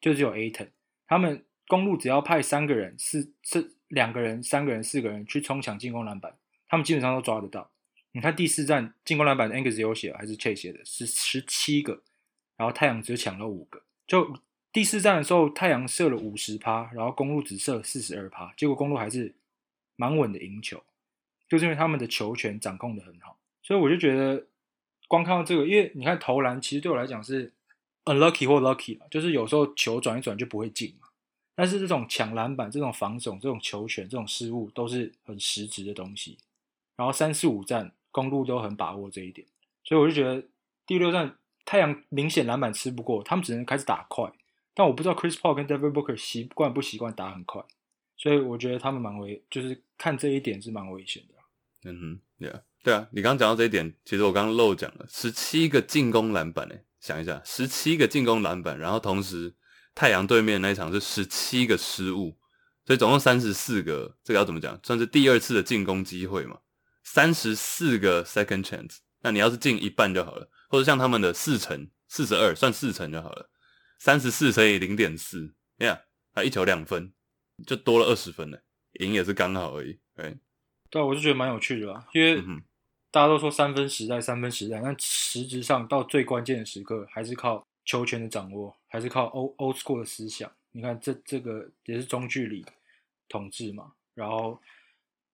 [0.00, 0.68] 就只有 Aton。
[1.06, 6.36] 他们公路只要派三个人、四、四两个人、三个人、四个人去冲抢进攻篮板，
[6.68, 7.70] 他们基本上都抓得到。
[8.12, 10.84] 你看第四站进攻篮板，Angus 有写还是 Chase 写的？
[10.84, 12.02] 是十七个，
[12.56, 14.40] 然后太阳只抢了五个，就。
[14.72, 19.34] 第四站的时候，太阳射了五十趴，然后公路只射四十二趴，结果公路还是
[19.96, 20.80] 蛮稳的赢球，
[21.48, 23.36] 就是因为他们的球权掌控的很好。
[23.64, 24.46] 所以我就觉得，
[25.10, 27.52] 光看到这个，因为你看投篮，其实对我来讲是
[28.04, 31.08] unlucky 或 lucky 嘛，就是有时候球转一转就不会进嘛。
[31.56, 36.38] 但是这种抢篮板、这种防守、这种球权、这种失误，都是很实质的东西。
[36.94, 39.44] 然后三四五站公路都很把握这一点，
[39.82, 40.46] 所以我就觉得
[40.86, 44.32] 第六站太阳明显篮板吃不过，他们只能开始打快。
[44.74, 47.60] 但我不知道 Chris Paul 跟 Devin Booker 习惯不习惯打很快，
[48.16, 51.34] 所以我觉得他们蛮危，就是看这一点是蛮危险的。
[51.84, 59.54] 嗯哼，Yeah，对啊，你刚刚讲到这一点，其实我刚刚漏讲了，十七个进攻篮板诶，想一下，十七个进攻篮板，然后同时
[59.94, 62.38] 太阳对面那一场是十七个失误，
[62.84, 64.78] 所以总共三十四个，这个要怎么讲？
[64.82, 66.58] 算是第二次的进攻机会嘛？
[67.02, 73.50] 三十四个 second chance，那你要是进一半就好了，或者像他们的四成四十二，算四成就好了。
[73.98, 75.98] 三十四乘以零点四，呀，
[76.32, 77.12] 他一球两分，
[77.66, 78.62] 就多了二十分了，
[79.00, 79.98] 赢也是刚好而已。
[80.14, 80.38] 对，
[80.90, 82.42] 对，我就觉得蛮有趣的啦，因为
[83.10, 90.50] 大家都说三分时代，三分时代，但实质上到最关键的时刻，还是靠球权的掌握，还是靠 old old school 的思想。
[90.72, 92.64] 你看，这这个也是中距离
[93.28, 94.60] 统治嘛，然后，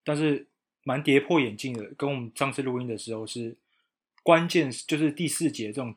[0.05, 0.47] 但是
[0.85, 3.57] 蛮跌破眼镜的，跟我们上次录音的时候是
[4.23, 5.95] 关键，就是第四节这种。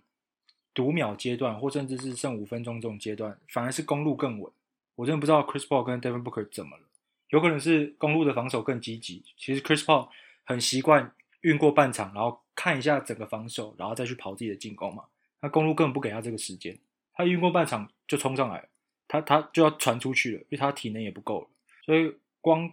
[0.71, 4.49] 读秒阶段，或甚至是剩五分钟这种阶段，反而是公路更稳。
[4.95, 6.83] 我真的不知道 Chris Paul 跟 Devin Booker 怎么了，
[7.29, 9.23] 有可能是公路的防守更积极。
[9.37, 10.09] 其实 Chris Paul
[10.43, 15.05] 很习惯运过半场，然后看一下整个防守，然后再去跑自己的进攻嘛。
[15.41, 16.77] 那公路根本不给他这个时间，
[17.13, 18.67] 他运过半场就冲上来，
[19.07, 21.47] 他他就要传出去了，因为他体能也不够了，
[21.85, 22.71] 所以光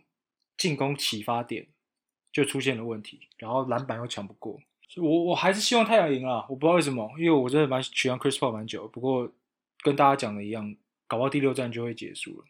[0.57, 1.67] 进攻启发点
[2.33, 4.61] 就出现了问题，然后篮板又抢不过。
[4.97, 6.47] 我我还是希望太阳赢啊！
[6.49, 8.89] 我不知道为什么，因为我真的蛮喜欢 Chris Paul 蛮久。
[8.89, 9.31] 不过
[9.83, 10.75] 跟大家讲的一样，
[11.07, 12.47] 搞到第六站就会结束了。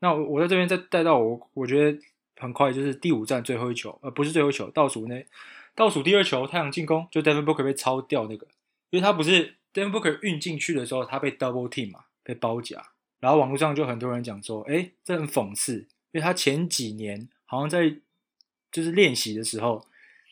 [0.00, 1.98] 那我我在这边再带到我，我觉得
[2.36, 5.26] 很快就是第五站最后一球，呃，不是最后一球，倒数那
[5.74, 8.46] 倒数第二球，太阳进攻就 Devin Booker 被抄掉那个，
[8.90, 12.90] 因为他不是 Devin Booker 运进去的时候，他被 double team 嘛，被包夹。
[13.20, 15.78] 然后网络上就很多人讲说，哎，这很讽刺，
[16.12, 17.96] 因为他前几年好像在
[18.70, 19.86] 就是练习的时候。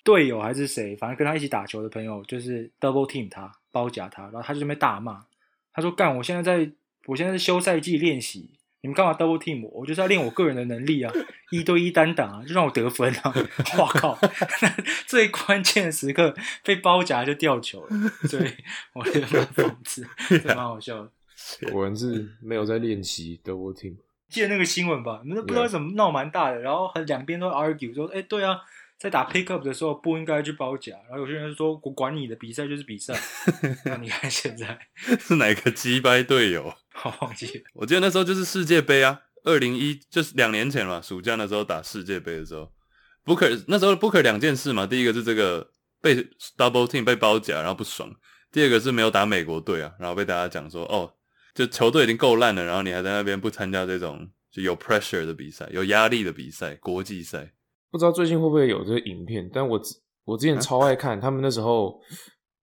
[0.05, 5.24] 队友还是谁，反正跟他一起打球的朋友，就是 double team 他包夹他，然后他就这边大骂，
[5.72, 6.70] 他说：“干，我现在在，
[7.07, 8.50] 我现在是休赛季练习，
[8.84, 9.80] 你们干嘛 double team 我？
[9.80, 11.10] 我就是要练我个人的能力啊，
[11.50, 13.32] 一对一单打啊，就让我得分啊！
[13.80, 14.18] 我靠，
[15.08, 17.96] 最关键的时刻被包夹就掉球了，
[18.28, 18.52] 所以
[18.92, 20.06] 我觉得蛮讽刺，
[20.44, 21.10] 蛮好笑的。
[21.72, 23.96] 果然是没有在练习 double team，
[24.28, 25.22] 记得那个新闻吧？
[25.24, 28.58] 你们都不知道怎么闹蛮大的，然后两边都 argue 说：，哎，对啊。”
[28.96, 33.12] 在打 pick up 的时候不应该去包夹，然后有些人说我管你的比赛就是比赛。
[33.84, 34.78] 那你看现在
[35.18, 36.72] 是哪个击败队友？
[37.02, 37.64] 我忘记了。
[37.74, 42.70] 我记得那时候就是世界杯啊，二零一就是两年前嘛，暑假那时候打世界杯的时候
[43.24, 46.16] ，Booker 那时候 Booker 两件事嘛，第一个是这个被
[46.57, 48.09] double team 被包夹，然后不爽；
[48.52, 51.12] 第二个是没有打美国队啊，然后被大家讲说哦，
[51.54, 57.52] 就球队已经够烂了，然后你还在那边不参加这种就有 pressure 的比赛、有压力的比赛、国际赛。
[57.90, 59.80] 不知道最近会不会有这个影片，但我
[60.24, 62.00] 我之前超爱看，他们那时候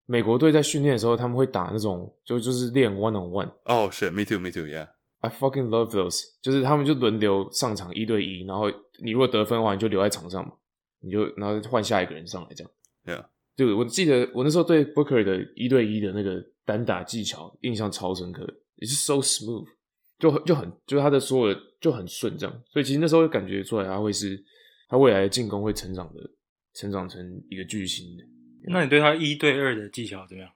[0.05, 3.51] 美国队在训练的时候，他们会打那种就就是练 one on one。
[3.65, 4.87] 哦、是 me too, me too, yeah.
[5.19, 8.71] I fucking love those，就是他们就轮流上场一对一，然后
[9.03, 10.53] 你如果得分的话，你就留在场上嘛，
[10.99, 12.71] 你就然后换下一个人上来这样。
[13.05, 13.25] Yeah.
[13.55, 18.43] 就我记得我那时候对 Booker 的一对一的那个单打技巧印象超深刻
[18.79, 19.67] ，It's so smooth，
[20.17, 24.43] 就很就很就是他的所有的就很顺这样，所以其实那时候就感觉出来他会是
[24.89, 26.21] 他未来的进攻会成长的，
[26.73, 28.23] 成长成一个巨星的。
[28.63, 30.51] 那你对他一对二的技巧怎么样？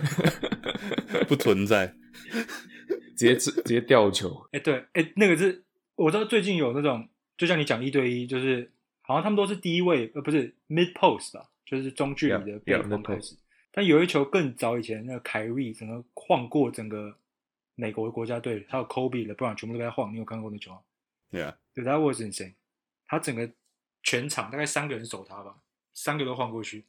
[1.28, 1.94] 不存在。
[3.16, 5.62] 直接直接吊球，哎、对，哎、那个是
[5.94, 13.36] 我知道最近有那种，就像你讲一对一，就是好像他们都是第一位，呃，不是 mid post 吧，就是中距离的 mid 开始。
[13.72, 17.14] 但有一球更早以前，那个凯瑞整个晃过整个
[17.74, 20.14] 美国国家队，还有 Kobe 了，不然全部都在晃。
[20.14, 20.80] 你有看过那球吗
[21.30, 21.56] ？Yeah.
[21.74, 22.54] 对，他 was insane，
[23.06, 23.50] 他整个
[24.02, 25.56] 全场大概三个人守他吧，
[25.92, 26.86] 三个都晃过去，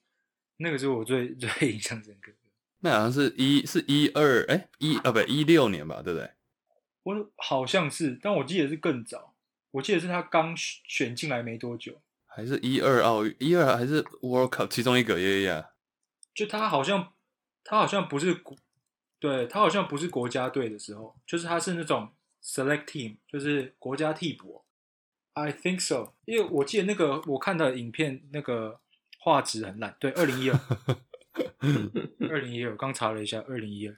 [0.62, 2.38] 那个是我最 最印象深刻的。
[2.80, 6.32] 那好像是一是一二哎一啊不一六年吧，对不对？
[7.04, 9.34] 我好像是，但我记得是更早，
[9.72, 15.66] 我记得是他刚选选进来没多久，还是一二奥运一二还是 World Cup 其中一个耶耶。
[16.34, 17.14] 就他好像
[17.64, 18.58] 他好像不是国，
[19.20, 22.12] 对他好像不是国家队的时候，就是他是那种
[22.44, 24.62] select team，就是国家替补哦。
[25.34, 28.80] I think so，因为我记得那个我看的影片那个
[29.24, 30.60] 画质很烂，对，二零一二，
[32.28, 33.96] 二零一二，我刚查了一下，二零一二。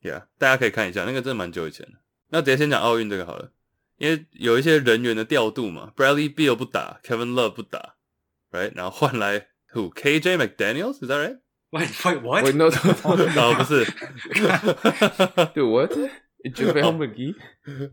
[0.00, 1.94] Yeah，大家可以看一下，那个真的蛮久以前的。
[2.28, 3.50] 那直接先讲奥运这个好了，
[3.98, 7.96] 因为有一些人员的调度嘛，Bradley Beal 不打，Kevin Love 不打
[8.52, 12.44] ，right，然后换来 who KJ McDaniels，is that right？Wait, wait, what?
[12.44, 13.84] 我 no 哦，不是
[15.52, 15.92] 对 what
[16.44, 17.34] JaVale McGee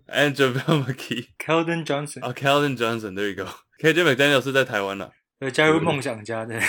[0.07, 3.49] and JaVale McGee，Keldon Johnson，啊、k e l v i n Johnson，there you go。
[3.79, 5.11] KJ McDaniels 是在台湾了
[5.41, 6.59] 呃，加入梦想家的。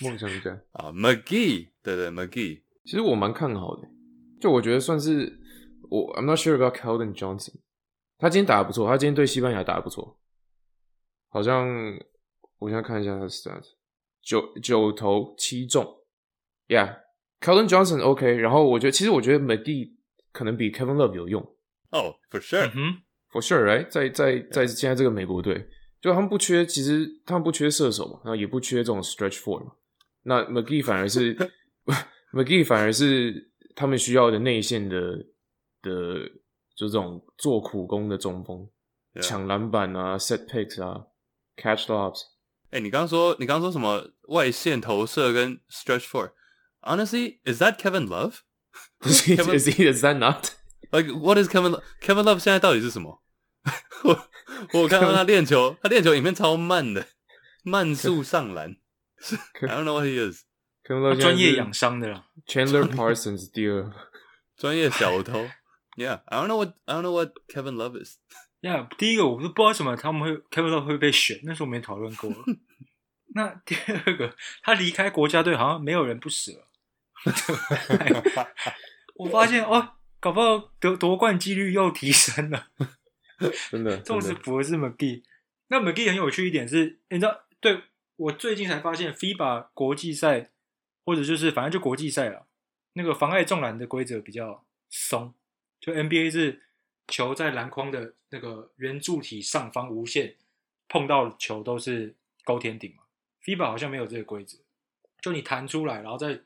[0.00, 0.50] 梦想家。
[0.72, 3.86] 啊，McGee，对对 McGee，其实我蛮看好的，
[4.40, 5.38] 就我觉得算是
[5.90, 7.56] 我 I'm not sure about Calvin Johnson，
[8.16, 10.18] 他今天打的不错，他今天对西班牙打的不错，
[11.28, 11.68] 好像
[12.58, 13.72] 我现在看一下他的 stats，
[14.22, 15.86] 九九投七中
[16.68, 19.92] ，Yeah，Calvin Johnson OK，然后我觉得其实我觉得 McGee
[20.32, 21.42] 可能比 Kevin Love 有用
[21.90, 25.68] 哦、f o r sure，、嗯哼，，for sure，right，在在在现在这个美国队，
[26.04, 29.72] 就他们不缺，其实他们不缺射手嘛，然后也不缺这种 stretch four 嘛，
[30.24, 31.34] 那 McGee 反而是
[32.30, 35.16] McGee 反而是他们需要的内线的
[35.80, 36.28] 的，
[36.76, 38.68] 就这种做苦工的中锋
[39.22, 41.06] 抢篮板啊，set picks 啊
[41.56, 42.24] ，catch lobs。
[42.68, 50.50] 哎、你刚刚说你刚刚说什么外线投射跟 stretch four？Honestly，is that Kevin Love？Is he, Kevin- is he is that not?
[50.90, 53.22] Like what is Kevin Kevin Love 现在到底是什么？
[54.04, 54.28] 我
[54.72, 57.06] 我有看到他练球，他练球影片超慢的，
[57.62, 58.76] 慢速上篮。
[59.62, 60.42] I don't know what he is，
[60.82, 62.26] 可能他专业养伤的啦。
[62.46, 63.92] Chandler Parsons 第二。
[64.56, 65.48] 专业小偷。
[65.96, 68.16] Yeah，I don't know what I don't know what Kevin Love is。
[68.60, 72.30] Yeah，第一个我都不知道为什么他们会 Kevin Love 会被选，那时候我们也讨论过。
[73.34, 76.52] 那第二个，他离开国家队好像没有人不舍。
[79.16, 82.68] 我发现哦，搞不好得夺冠几率又提升了。
[83.70, 85.22] 真的， 重视不是 McGee。
[85.68, 87.82] 那 McGee 很有趣一点是，你知道，对
[88.16, 90.50] 我最近才发现，FIBA 国际赛
[91.04, 92.46] 或者就是反正就国际赛了，
[92.92, 95.34] 那个妨碍重篮的规则比较松，
[95.80, 96.62] 就 NBA 是
[97.08, 100.36] 球在篮筐的那个圆柱体上方无限
[100.88, 103.02] 碰到球都是高天顶嘛
[103.42, 104.58] ，FIBA 好像没有这个规则，
[105.20, 106.42] 就你弹出来，然后在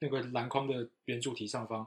[0.00, 1.86] 那个篮筐的圆柱体上方。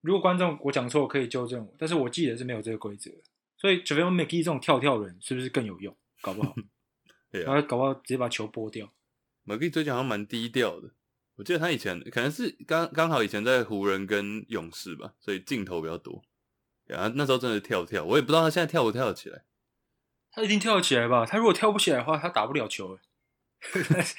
[0.00, 3.18] 如果观众我讲错，可以纠正我，但是我记得是没有这个规则的。
[3.64, 5.96] 所以 JaVale McGee 这种跳跳人是不是更有用？
[6.20, 6.54] 搞不好，
[7.32, 8.92] 对啊搞不好直接把球拨掉。
[9.46, 10.90] ，McGee 最近好像蛮低调的。
[11.36, 16.22] 我记得他以前可能是刚刚好以前在湖人跟勇士吧，所以镜头比较多。
[16.84, 19.44] 然后那时候真的是跳跳，我也不知道他现在跳不跳得起来。
[20.30, 21.24] 他一定跳得起来吧？
[21.24, 22.98] 他如果跳不起来的话，他打不了球。
[23.72, 24.14] That's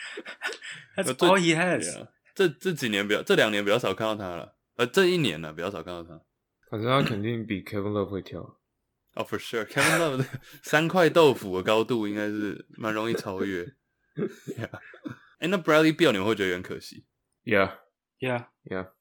[0.96, 2.02] 呃 all he has.
[2.02, 4.56] 啊这这几年比较，这两年比较少看到他了。
[4.78, 6.20] 呃，这一年呢比较少看到他。
[6.72, 8.58] 反正他肯定比 Kevin Love 会跳。
[9.16, 10.26] 哦、f o r sure，Kevin Love 的
[10.62, 13.64] 三块豆腐的高度应该是蛮容易超越。
[14.58, 14.70] yeah.
[15.40, 17.06] 哎、那 Bradley Beal 你们会觉得有点可惜
[17.44, 17.78] ？Yeah,
[18.20, 18.92] Yeah，yeah。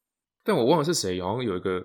[0.43, 1.85] 但我忘了是谁，好像有一个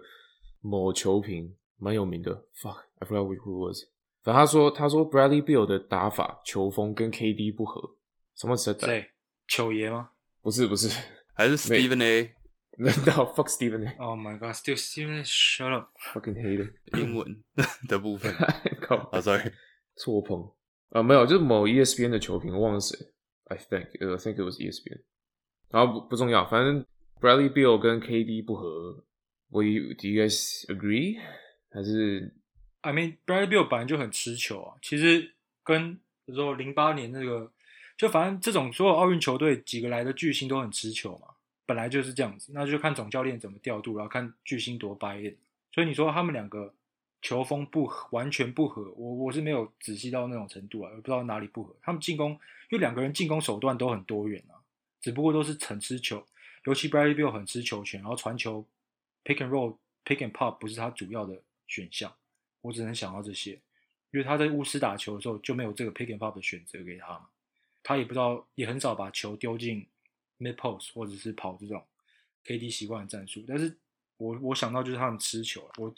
[0.62, 3.84] 某球评蛮有名的，fuck I forgot who it was。
[4.24, 7.96] 反正他说他说 Bradley Beal 的打法球风跟 KD 不合。
[8.36, 8.86] 什么 said that？
[8.86, 9.12] 谁？
[9.48, 10.12] 球爷吗
[10.42, 10.90] 不是不是
[11.34, 12.36] 还是 Stephen A
[12.80, 15.90] ，No fuck Stephen A？Oh my god，still Stephen shut up。
[16.14, 16.98] fucking hate it。
[16.98, 17.44] 英文
[17.88, 18.34] 的部分？
[18.82, 19.52] 靠啊、s o r r y
[19.96, 20.52] 错碰
[20.90, 22.98] 啊，没有，就是某 ESPN 的球评，我忘了谁
[23.46, 25.02] I think, uh, I think it was ESPN。
[25.70, 26.86] 然后不不重要，反正
[27.20, 29.04] Bradley Beal 跟 KD 不合。
[29.52, 31.20] Do you do you guys agree？
[31.72, 32.34] 还是
[32.82, 37.52] I mean Bradley Beal 本来就很持球啊，其实跟比如说零八年那个，
[37.98, 41.28] 就反正这种所有奥运球队几个来的巨星都很持球嘛，
[41.70, 45.36] 本来就是这样子，那就看总教练怎么调度，然后看巨星多掰一
[45.72, 46.74] 所以你说他们两个
[47.22, 51.76] 球风不完全不合，我我是没有仔细到那种程度啊，我不知道哪里不合。
[51.84, 52.40] 他们进攻，因
[52.72, 54.58] 为两个人进攻手段都很多元啊，
[55.00, 56.26] 只不过都是很吃球，
[56.64, 58.66] 尤其 Bradley Beal 很吃球权，然后传球
[59.24, 62.12] pick and roll pick and pop 不是他主要的选项，
[62.62, 63.52] 我只能想到这些，
[64.10, 67.30] 因为他在巫师打球的时候就没有这个 pick and pop 的选择给他，
[67.84, 69.86] 他也不知道，也很少把球丢进
[70.40, 71.86] mid post 或者是跑这种
[72.46, 73.78] KD 习惯的战术，但是
[74.18, 75.94] 我我想到就是他们吃球，我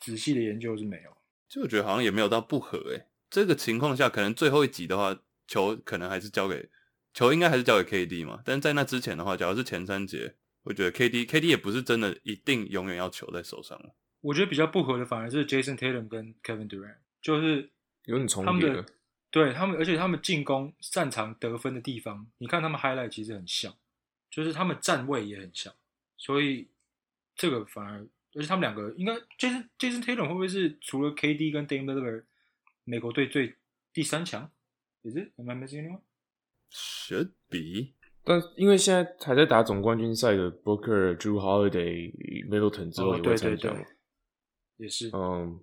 [0.00, 1.16] 仔细的研究是没有。
[1.48, 5.16] 就我觉得好像也没有到不合诶、这个情况下，可能最后一集的话，
[5.46, 6.68] 球可能还是交给
[7.14, 8.42] 球，应该还是交给 KD 嘛。
[8.44, 10.34] 但是在那之前的话，假如是前三节，
[10.64, 13.94] 我觉得 KD KD 也不是真的一定永远要球在手上了。
[14.22, 17.70] 我觉得比较不合的反而是 Jason Tatum 跟 Kevin Durant，就是
[18.06, 18.84] 有点重叠？
[19.36, 23.70] 对他们，而且他们进攻擅长得分的地方，你看他们 highlight 其实很像，
[24.30, 25.70] 就是他们站位也很像，
[26.16, 26.68] 所以
[27.34, 28.00] 这个反而，
[28.32, 32.24] 而且他们两个应该 Jason Jason Tatum 会不会是除了 KD 跟 Dame Lillard
[32.84, 33.56] 美国队最
[33.92, 34.50] 第三强
[35.02, 35.32] ？Is it?
[35.36, 36.00] Am I missing anyone?
[36.70, 37.92] Should be
[38.24, 42.10] 但因为现在还在打总冠军赛的 Booker、Drew Holiday、
[42.48, 43.86] Middleton 之后对对对会参加嘛。，
[44.78, 45.10] 也是。
[45.12, 45.60] 嗯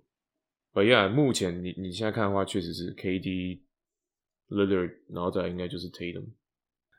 [0.72, 3.60] ，But yeah，目前你你现在看的话，确实是 KD、
[4.48, 6.26] Lillard，然后再来应该就是 Tatum。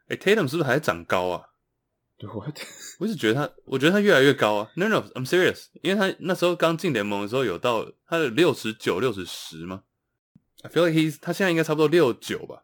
[0.07, 1.49] 哎、t a t u m 是不是还在长高啊？
[2.17, 2.57] 对，What？
[2.99, 4.71] 我一直觉得他，我觉得他越来越高啊。
[4.75, 9.83] No No，I'm serious，因为他那时候刚进联盟的时候有到他的六十九、六十十吗
[10.61, 12.63] ？I feel like he's 他现在应该差不多六九吧。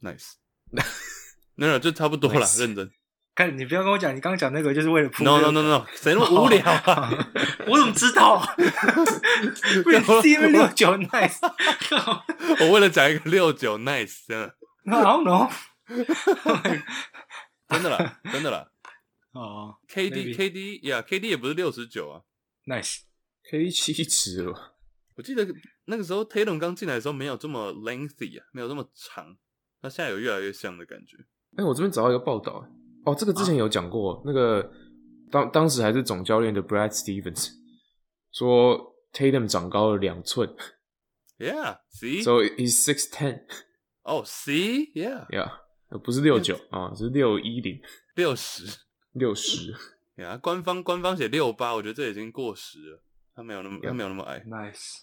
[0.00, 0.34] Nice。
[1.56, 2.90] No No，就差不多啦认真。
[3.34, 7.10] 看你不要跟我讲，你刚刚讲那个就是为了铺 No no no no，谁那么无聊啊？
[7.66, 8.54] 我怎么知道啊？
[9.86, 11.38] 为了 C 六九 nice，
[12.60, 14.54] 我为了讲一个六九 Nice，真的
[14.84, 15.50] I don't know。
[17.68, 18.68] 真的啦，真的啦。
[19.32, 22.20] 哦 KD Maybe KD 呀、yeah,，KD 也不是六十九啊。
[22.66, 22.98] ，nice。
[23.50, 24.74] K 七尺了，
[25.16, 25.46] 我记得
[25.86, 29.36] 那个时候 Taylor 刚进来的时候没有这么 lengthy 啊，没有这么长。
[29.80, 31.16] 那现在有越来越像的感觉。
[31.56, 32.66] 哎、我这边找到一个报道，
[33.04, 34.70] 哦，这个之前有讲过，那个
[35.30, 37.50] 当当时还是总教练的 Brad Stevens
[38.30, 40.54] 说 Tatum 长高了两寸
[41.38, 43.42] Yeah，see，，so he's six ten，yeah，
[44.02, 47.80] 哦 see, yeah, yeah，不是六九啊，是六一零
[48.14, 48.64] 六十。
[49.12, 49.74] 六十。
[50.16, 53.02] 呀，官方官方写六八，我觉得这已经过时了。
[53.34, 55.00] 他没有那么他没有那么矮，Nice，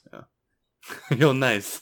[1.19, 1.79] 又 nice。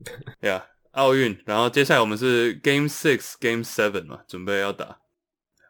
[0.40, 4.99] Yeah，，奥运，然后接下来我们是 Game Six、Game Seven 嘛，准备要打。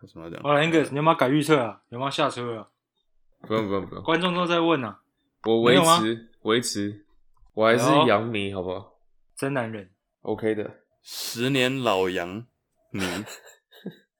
[0.02, 0.42] 有什么要讲？
[0.42, 1.80] 好了，Angus，你有没有改预测啊？
[1.90, 2.68] 有没有下车啊？
[3.46, 5.00] 不用不用不用，观众都在问啊，
[5.44, 7.04] 我维持维持，
[7.54, 8.94] 我还是杨迷，好不好
[9.36, 9.90] 真男人。
[10.22, 10.70] ？OK 的。
[11.02, 12.44] 十年老杨
[12.92, 13.02] 迷。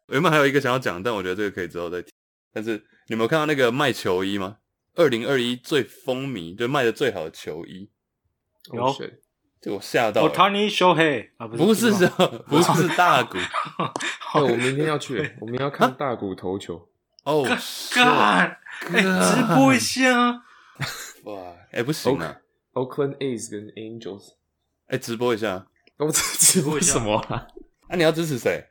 [0.07, 2.11] 我原本还有一个想要讲，但我觉得这个可以之后再提。
[2.53, 4.57] 但是你们有看到那个卖球衣吗？
[4.97, 7.89] 二零二一最风靡，就卖的最好的球衣，
[8.73, 8.97] 有 Oh
[9.61, 10.35] 这我吓到哦了。
[10.35, 12.07] ，Tony Shohei 啊，不是不是
[12.49, 13.37] 不是大股
[14.35, 16.89] 对，我明天要去， 我明天要看大谷投球。
[17.25, 17.45] 哦，
[17.95, 18.59] 干，
[18.93, 20.45] 哎，直播一下啊。
[21.25, 22.41] 哇， 哎、不行啊
[22.73, 24.35] ，Oakland A's 跟 Angels，
[24.87, 25.67] 哎、直播一下。
[25.99, 27.47] 我这 直播什么啊？
[27.91, 28.65] 那、你要支持谁？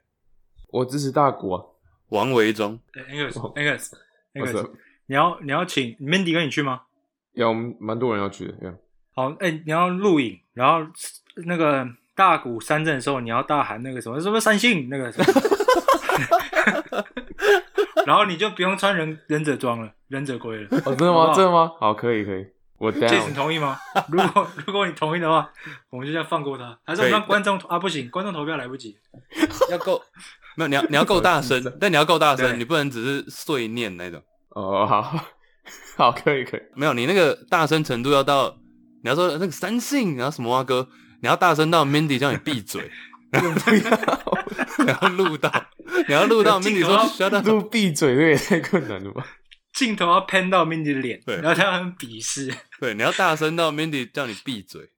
[0.72, 1.64] 我支持大谷啊！
[2.10, 2.80] 王维忠。
[2.94, 4.72] 哎 Angus，Angus，Angus，
[5.06, 6.82] 你要你要请 Mandy 跟你去吗？
[7.34, 8.74] 要我们蛮多人要去的，呀
[9.14, 10.92] 好，哎、你要录影，然后
[11.46, 11.88] 那个
[12.20, 17.06] 大鼓三振的时候，你要大喊那个什么什么三星那个什么，
[18.06, 20.68] 然后你就不用穿忍忍者装了，忍者龟了。
[20.84, 21.14] 哦，真的吗？
[21.14, 21.72] 好不好真的吗？
[21.80, 22.46] 好，可以可以，
[22.78, 23.34] 我 Jason。
[23.34, 23.78] 同意吗？
[24.10, 25.50] 如果 如果你同意的话，
[25.90, 27.80] 我们就这样放过他，还是我们让观众啊？
[27.80, 28.98] 不行，观众投票来不及。
[29.72, 30.04] 要够，
[30.58, 34.22] 没有你要你要够大声， 但你要够大对声，你不能只是碎念那种。
[34.50, 35.02] 哦，好，
[35.96, 36.62] 好，可以可以。
[36.76, 38.58] 没有，你那个大声程度要到，
[39.04, 40.90] 你要说那个三信，然后什么啊哥，
[41.22, 42.90] 你要大声到 Mindy 叫你闭嘴，
[43.32, 43.52] 不要
[44.86, 45.52] 然后录到，
[46.08, 49.26] 你要录到 Mindy 说 shut up，录闭嘴，这也太困难了吧？
[49.74, 52.54] 镜头要偏到 Mindy 的脸，对然后他很鄙视。
[52.80, 54.90] 对，你要大声到 Mindy 叫你闭嘴。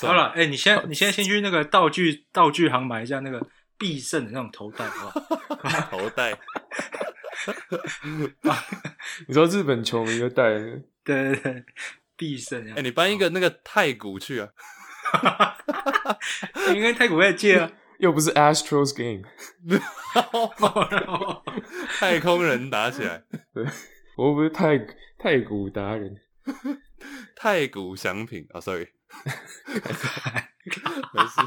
[0.00, 3.44] 好了，哎、你现在你现在先去那个道具道具行买一下那个
[3.78, 5.80] 必胜的那种头带，好不好？
[5.90, 6.38] 头带，
[9.26, 11.64] 你说日本球迷就戴对对对，
[12.16, 12.72] 必胜。
[12.74, 14.48] 哎、你搬一个那个太鼓去啊，
[16.74, 17.70] 应该太古可以借啊。
[17.98, 19.22] 又不是 Astros game，
[22.00, 23.22] 太空人打起来，
[23.54, 23.64] 对
[24.16, 24.76] 我又不是太
[25.18, 26.20] 太古达人。
[27.36, 28.88] 太古祥品啊、s o r r y
[31.12, 31.38] 没事，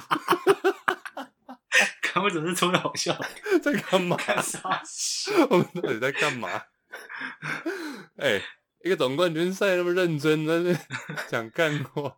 [2.01, 3.13] 看我怎么是抽的好笑？
[3.61, 4.15] 在干嘛？
[4.15, 5.31] 看啥笑？
[5.49, 6.49] 我们到底在干嘛？
[8.17, 8.41] 哎、
[8.83, 10.73] 一个总冠军赛那么认真，在那
[11.27, 12.15] 讲干话，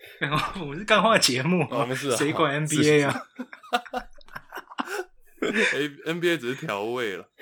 [0.18, 3.22] 然后我们是干话节目，哦我们是啊谁管 NBA 啊？？
[5.40, 7.26] A，NBA 只是调味了。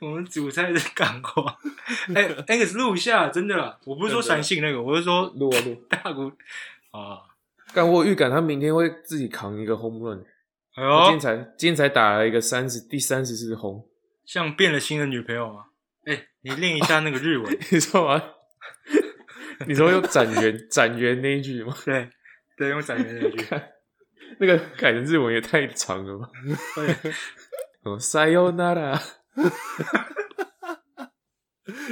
[0.00, 1.58] 我们主菜是干话。
[2.14, 6.30] 哎，X 录一下，真的啦，我不是说闪信那个，我是说录啊录，大股
[6.90, 7.22] 啊。
[7.74, 10.24] 但我有预感他明天会自己扛一个 home run。
[10.74, 13.88] 哎呦今天，才今天才打了一个三十第三十次轰，
[14.24, 15.64] 像变了心的女朋友啊！
[16.04, 17.58] 哎，你练一下那个日文。
[17.70, 18.22] 你说吗？
[19.67, 21.75] 你说用展元展元那一句吗？
[21.85, 22.09] 对
[22.57, 23.45] 对，用展元那句。
[24.39, 26.27] 那个改成日文也太长了吧？
[26.75, 27.11] 对，
[27.83, 28.99] 哦，Sayonara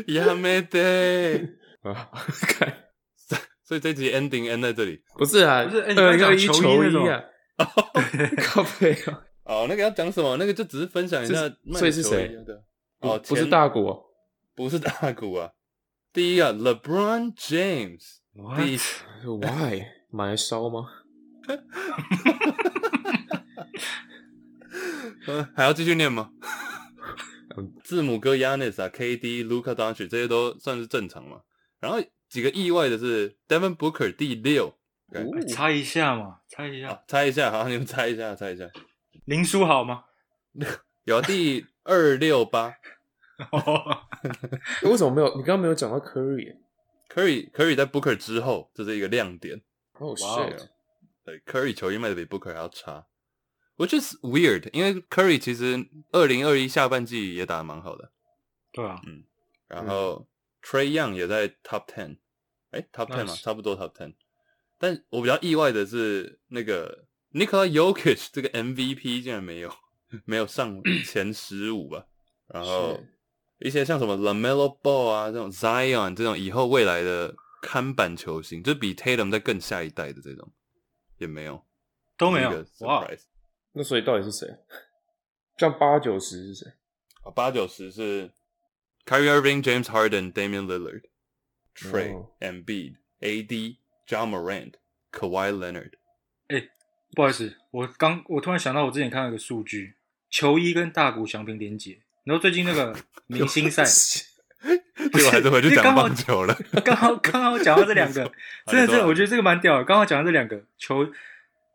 [0.07, 1.57] やめて。
[1.83, 2.09] 啊，
[2.47, 2.73] 看
[3.63, 5.03] 所以这集 ending end 在这里。
[5.17, 7.23] 不是啊，不是哎你二零二一刚刚讲球衣球那种衣啊，
[8.43, 10.37] 靠背啊，哦，那个要讲什么？
[10.37, 12.63] 那个就只是分享一下这是卖所以是谁球衣的。
[13.01, 14.01] 哦，不是前大股哦，
[14.55, 15.51] 不是大股啊。
[16.16, 18.20] 第一个 LeBron James，
[18.56, 18.78] 第一
[19.28, 20.88] Why 买来烧吗？
[25.26, 26.30] 呃还要继续念吗
[27.58, 27.70] 嗯？
[27.84, 31.42] 字母哥 Yanis 啊，KD、Luka Doncic 这些都算是正常嘛。
[31.80, 31.98] 然后
[32.30, 34.68] 几个意外的是 Devin Booker 第六，
[35.08, 35.20] 哦
[35.54, 38.64] 猜一下嘛，猜一啊下，，猜一下，好，你们猜一下，猜一下，
[39.26, 40.04] 林书豪吗？
[41.04, 42.72] 有第二六八
[44.82, 45.28] 为什么没有？
[45.36, 49.62] 你刚刚没有讲到 Curry？Curry Curry 在 Booker 之后，这是一个亮点。
[49.98, 50.68] 哦 shit！
[51.24, 53.06] 对，Curry 球衣卖的比 Booker 还要差
[53.76, 58.12] ，which is weird，因为 Curry 其实二零二一下半季也打的蛮好的，
[58.72, 59.24] 对啊，嗯
[59.68, 60.28] 然后
[60.62, 62.18] Trey Young 也在 Top Ten，
[62.70, 64.14] 哎，Top Ten 嘛，Nice 差不多 Top Ten。
[64.78, 69.72] 但我比较意外的是，那个 Nikola Jokic 这个 MVP 竟然没有
[70.24, 72.06] 没有上前十五吧。
[72.46, 73.15] 然后是
[73.58, 80.52] 一些像什么 Lamelo Ball 啊这种 Zion 这种以后未来的看板球星，就比 Tatum 在更下一代的这种
[81.18, 81.64] 也没有，
[82.18, 82.64] 都没有。
[82.80, 83.08] 哇。
[83.72, 84.46] 那所以到底是谁？
[85.56, 86.72] 这样八九十是谁？
[87.22, 88.30] 啊，八九十是
[89.04, 91.02] Kyrie Irving、James Harden、Damian Lillard、
[91.74, 94.74] Trey、哦 Embiid、AD、John Morant、
[95.12, 95.92] Kawhi Leonard。
[96.48, 96.68] 哎
[97.14, 99.96] 不好意思，我刚我突然想到，我之前看到一个数据，
[100.30, 102.02] 球衣跟大谷翔平连结。
[102.26, 102.92] 然后最近那个
[103.28, 103.84] 明星赛，
[104.64, 106.58] 结果还是回去讲棒球了。
[106.84, 108.32] 刚好刚好讲到这两个，
[108.66, 109.84] 真的真的，我觉得这个蛮屌的。
[109.84, 111.08] 刚好讲到这两个球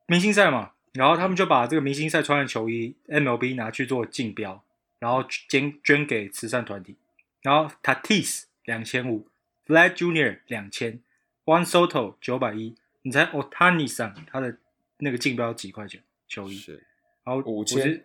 [0.08, 4.62] 明星赛嘛，然后他们就把这个明星赛穿的球衣 MLB 拿去做竞标，
[5.00, 6.98] 然后捐捐给慈善团体。
[7.42, 9.30] 然后 Tatis 两千五
[9.66, 11.00] ，Vlad Junior 两千
[11.46, 12.76] ，Juan Soto 九百一。
[13.04, 14.58] 你猜 Otani 上他的
[14.98, 16.56] 那个竞标几块钱球衣？
[16.58, 16.84] 是，
[17.24, 18.04] 然后5000我直接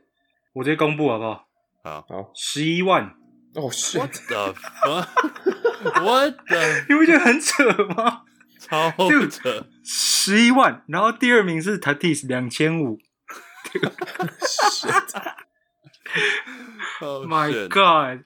[0.53, 1.46] 我直接公布好不好？
[1.87, 2.05] 好。
[2.09, 3.14] 好十一万，
[3.55, 4.12] 哦 fuck？What
[6.49, 6.84] the？
[6.89, 7.64] 你不觉得很扯
[7.95, 8.22] 吗？
[8.59, 9.68] 超就扯！
[9.84, 12.99] 十一万，然后第二名是 Tatis 两千五。
[17.01, 17.68] Oh, My shit.
[17.68, 18.24] God，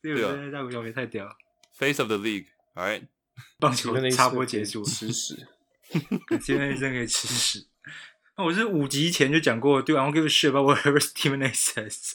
[0.00, 1.34] 这对啊个真的大谷翔平太屌了
[1.76, 2.46] ，Face of the league.
[2.74, 3.08] All right.
[3.58, 5.48] 棒球插播结束，吃屎！
[6.40, 7.66] 现在真可以吃屎。
[8.36, 12.12] 那我是五集前就讲过，对，I don't give a shit about whatever Stephen says。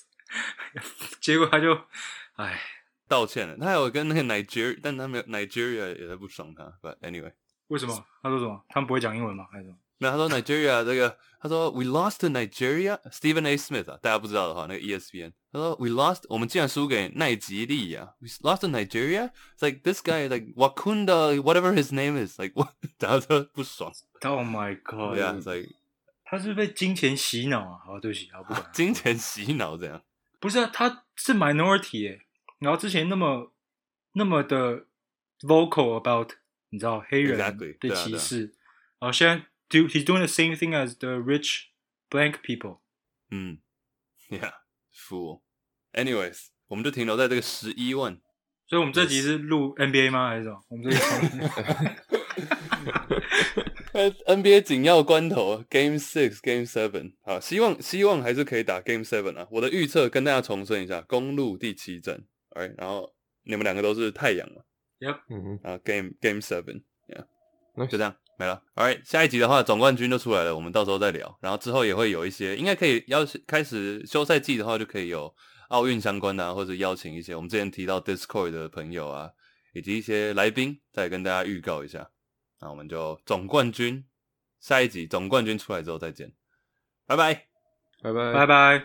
[1.19, 1.77] 结果他就，
[2.35, 2.59] 哎，
[3.07, 3.57] 道歉了。
[3.57, 6.63] 他还有跟那个 Nigeria，但他没有 Nigeria 也在不爽他。
[6.81, 7.33] But anyway，
[7.67, 8.05] 为什么？
[8.21, 8.63] 他说什么？
[8.69, 9.45] 他们不会讲英文吗？
[9.51, 9.77] 还是什么？
[9.99, 12.99] 没有，他说 Nigeria 这个，他说 We lost to Nigeria。
[13.09, 13.57] Stephen A.
[13.57, 18.13] Smith 啊，大家不知道的话，那个 ESPN，他说 We lost，我们竟然输给奈及利亚。
[18.19, 19.31] We lost to Nigeria。
[19.57, 23.91] It's like this guy like Wakunda whatever his name is like what，然后他不爽。
[24.21, 25.69] Oh my God！Yeah，it's like
[26.23, 27.79] 他是被金钱洗脑啊！
[27.83, 28.69] 好，对不起，好不管。
[28.73, 30.01] 金钱洗脑这样。
[30.39, 32.21] 不是啊，他是 minority 耶，
[32.59, 33.53] 然后之前那么
[34.13, 34.85] 那么的
[35.41, 36.33] vocal about
[36.69, 38.41] 你知道黑人 Exactly，的对啊啊歧视，
[38.99, 41.65] 然后现在 do he's doing the same thing as the rich
[42.09, 42.79] blank people。
[43.31, 43.59] 嗯
[44.29, 45.41] ，Yeah，fool。
[45.93, 48.19] Anyways，我们就停留在这个十一万。
[48.67, 50.29] 所以我们这集是录 NBA 吗？
[50.29, 50.61] 还是什么？
[50.67, 50.99] 我们这集
[53.97, 59.47] 呃，NBA 紧要关头，Game Six、Game Seven，好，希望希望还是可以打 Game Seven 啊。
[59.49, 63.11] 我的预测跟大家重申一下，公路第七战，Alright，然后
[63.43, 64.61] 你们两个都是太阳嘛，
[65.31, 67.25] 嗯哼，啊，Game Game Seven，Yeah，
[67.75, 68.61] 那就这样，没了。
[68.75, 71.35] Alright，下一集的话，总冠军就出来了，我们到时候再聊。
[71.41, 75.33] 然后之后也会有一些，应该可以邀请开始休赛季的话，就可以有
[75.69, 79.31] 奥运相关的、啊，或者邀请一些我们之前提到 Discord 的朋友啊，
[79.73, 82.07] 以及一些来宾，再跟大家预告一下。
[82.60, 84.04] 那我们就总冠军
[84.60, 86.32] 下一集总冠军出来之后再见，
[87.06, 87.34] 拜拜
[88.02, 88.84] 拜拜拜拜，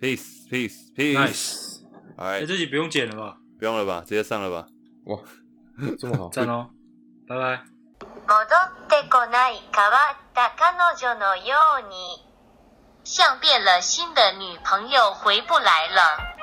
[0.00, 1.16] peace peace peace。
[1.16, 1.82] ，nice。
[2.16, 3.38] 哎， Alright，这集不用剪了吧？
[3.58, 4.68] 不用了吧，直接上了吧。
[5.06, 5.18] 哇，
[5.98, 6.70] 这么好，赞 哦，
[7.26, 7.64] 拜拜。
[8.26, 12.22] 戻ってこない変わった彼女のように，
[13.04, 16.34] 像变了心的女朋友回不来了。